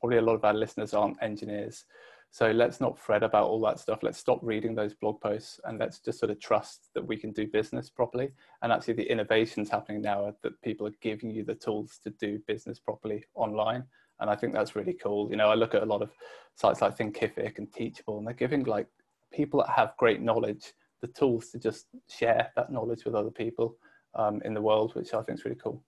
probably 0.00 0.18
a 0.18 0.22
lot 0.22 0.34
of 0.34 0.44
our 0.44 0.54
listeners 0.54 0.94
aren't 0.94 1.20
engineers 1.22 1.84
so 2.32 2.50
let's 2.50 2.80
not 2.80 2.98
fret 2.98 3.22
about 3.22 3.48
all 3.48 3.60
that 3.60 3.78
stuff. 3.78 4.02
Let's 4.02 4.16
stop 4.16 4.38
reading 4.40 4.74
those 4.74 4.94
blog 4.94 5.20
posts 5.20 5.60
and 5.64 5.78
let's 5.78 5.98
just 5.98 6.18
sort 6.18 6.30
of 6.30 6.40
trust 6.40 6.88
that 6.94 7.06
we 7.06 7.18
can 7.18 7.30
do 7.30 7.46
business 7.46 7.90
properly. 7.90 8.32
And 8.62 8.72
actually, 8.72 8.94
the 8.94 9.10
innovations 9.10 9.68
happening 9.68 10.00
now 10.00 10.24
are 10.24 10.34
that 10.42 10.60
people 10.62 10.86
are 10.86 10.94
giving 11.02 11.30
you 11.30 11.44
the 11.44 11.54
tools 11.54 12.00
to 12.04 12.10
do 12.10 12.40
business 12.46 12.80
properly 12.80 13.26
online. 13.34 13.84
And 14.20 14.30
I 14.30 14.34
think 14.34 14.54
that's 14.54 14.74
really 14.74 14.94
cool. 14.94 15.28
You 15.30 15.36
know, 15.36 15.50
I 15.50 15.54
look 15.54 15.74
at 15.74 15.82
a 15.82 15.86
lot 15.86 16.00
of 16.00 16.10
sites 16.54 16.80
like 16.80 16.96
Thinkific 16.96 17.58
and 17.58 17.70
Teachable, 17.70 18.16
and 18.16 18.26
they're 18.26 18.32
giving 18.32 18.64
like 18.64 18.86
people 19.30 19.60
that 19.60 19.68
have 19.68 19.94
great 19.98 20.22
knowledge 20.22 20.72
the 21.02 21.08
tools 21.08 21.50
to 21.50 21.58
just 21.58 21.88
share 22.08 22.50
that 22.56 22.72
knowledge 22.72 23.04
with 23.04 23.14
other 23.14 23.30
people 23.30 23.76
um, 24.14 24.40
in 24.46 24.54
the 24.54 24.62
world, 24.62 24.94
which 24.94 25.12
I 25.12 25.20
think 25.20 25.38
is 25.38 25.44
really 25.44 25.58
cool. 25.62 25.84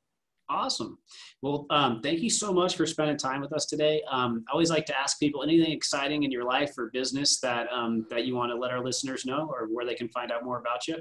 Awesome. 0.50 0.98
Well, 1.40 1.66
um, 1.70 2.00
thank 2.02 2.20
you 2.20 2.28
so 2.28 2.52
much 2.52 2.76
for 2.76 2.86
spending 2.86 3.16
time 3.16 3.40
with 3.40 3.52
us 3.52 3.64
today. 3.64 4.02
Um, 4.10 4.44
I 4.48 4.52
always 4.52 4.70
like 4.70 4.84
to 4.86 4.98
ask 4.98 5.18
people 5.18 5.42
anything 5.42 5.72
exciting 5.72 6.22
in 6.24 6.30
your 6.30 6.44
life 6.44 6.76
or 6.76 6.90
business 6.92 7.40
that 7.40 7.66
um, 7.72 8.06
that 8.10 8.26
you 8.26 8.34
want 8.34 8.50
to 8.52 8.56
let 8.56 8.70
our 8.70 8.84
listeners 8.84 9.24
know, 9.24 9.50
or 9.50 9.68
where 9.72 9.86
they 9.86 9.94
can 9.94 10.08
find 10.08 10.30
out 10.30 10.44
more 10.44 10.58
about 10.58 10.86
you. 10.86 10.96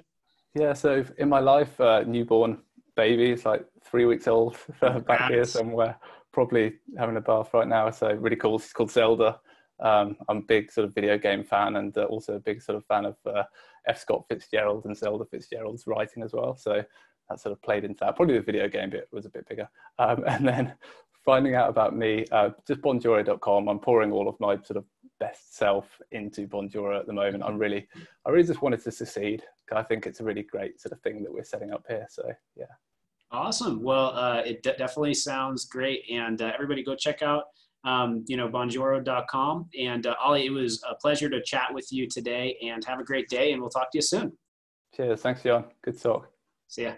Yeah. 0.55 0.73
So 0.73 1.03
in 1.17 1.27
my 1.27 1.39
life, 1.39 1.79
uh, 1.81 2.03
newborn 2.07 2.59
baby 2.95 3.31
is 3.31 3.45
like 3.45 3.65
three 3.83 4.05
weeks 4.05 4.27
old, 4.27 4.57
back 4.81 5.29
here 5.29 5.43
somewhere, 5.43 5.97
probably 6.31 6.75
having 6.97 7.17
a 7.17 7.21
bath 7.21 7.53
right 7.53 7.67
now. 7.67 7.89
So 7.89 8.13
really 8.13 8.35
cool. 8.37 8.59
She's 8.59 8.73
called 8.73 8.91
Zelda. 8.91 9.39
Um, 9.79 10.15
I'm 10.29 10.37
a 10.37 10.41
big 10.41 10.71
sort 10.71 10.87
of 10.87 10.95
video 10.95 11.17
game 11.17 11.43
fan, 11.43 11.75
and 11.75 11.97
uh, 11.97 12.03
also 12.03 12.35
a 12.35 12.39
big 12.39 12.61
sort 12.61 12.77
of 12.77 12.85
fan 12.85 13.05
of 13.05 13.17
uh, 13.25 13.43
F. 13.87 13.99
Scott 13.99 14.23
Fitzgerald 14.29 14.85
and 14.85 14.95
Zelda 14.95 15.25
Fitzgerald's 15.25 15.85
writing 15.87 16.23
as 16.23 16.31
well. 16.31 16.55
So 16.55 16.83
that 17.33 17.41
sort 17.41 17.53
of 17.53 17.61
played 17.61 17.83
into 17.83 17.99
that. 18.01 18.15
Probably 18.15 18.35
the 18.35 18.41
video 18.41 18.67
game 18.67 18.89
bit 18.89 19.07
was 19.11 19.25
a 19.25 19.29
bit 19.29 19.47
bigger. 19.47 19.67
Um, 19.99 20.23
and 20.27 20.47
then 20.47 20.73
finding 21.25 21.55
out 21.55 21.69
about 21.69 21.95
me, 21.95 22.25
uh, 22.31 22.49
just 22.67 22.81
bonjoro.com. 22.81 23.67
I'm 23.67 23.79
pouring 23.79 24.11
all 24.11 24.27
of 24.27 24.39
my 24.39 24.55
sort 24.63 24.77
of 24.77 24.85
best 25.19 25.55
self 25.55 25.87
into 26.11 26.47
Bonjoro 26.47 26.99
at 26.99 27.07
the 27.07 27.13
moment. 27.13 27.43
I'm 27.43 27.57
really, 27.57 27.87
I 28.25 28.29
really 28.29 28.45
just 28.45 28.61
wanted 28.61 28.83
to 28.83 28.91
succeed. 28.91 29.43
I 29.73 29.81
think 29.81 30.05
it's 30.05 30.19
a 30.19 30.23
really 30.23 30.43
great 30.43 30.79
sort 30.79 30.91
of 30.91 31.01
thing 31.01 31.23
that 31.23 31.33
we're 31.33 31.43
setting 31.43 31.71
up 31.71 31.83
here. 31.87 32.05
So 32.09 32.31
yeah. 32.55 32.65
Awesome. 33.31 33.81
Well, 33.81 34.15
uh, 34.15 34.41
it 34.45 34.61
de- 34.61 34.77
definitely 34.77 35.15
sounds 35.15 35.65
great. 35.65 36.03
And 36.11 36.39
uh, 36.39 36.51
everybody 36.53 36.83
go 36.83 36.95
check 36.95 37.23
out, 37.23 37.45
um, 37.83 38.23
you 38.27 38.37
know, 38.37 38.47
bonjoro.com. 38.47 39.69
And 39.79 40.05
uh, 40.05 40.15
Ollie, 40.23 40.45
it 40.45 40.51
was 40.51 40.83
a 40.87 40.93
pleasure 40.93 41.29
to 41.29 41.41
chat 41.41 41.73
with 41.73 41.91
you 41.91 42.07
today 42.07 42.55
and 42.61 42.85
have 42.85 42.99
a 42.99 43.03
great 43.03 43.29
day. 43.29 43.51
And 43.53 43.61
we'll 43.61 43.71
talk 43.71 43.91
to 43.93 43.97
you 43.97 44.03
soon. 44.03 44.33
Cheers. 44.95 45.21
Thanks, 45.21 45.41
John. 45.41 45.65
Good 45.81 45.99
talk. 45.99 46.29
See 46.67 46.83
ya. 46.83 46.93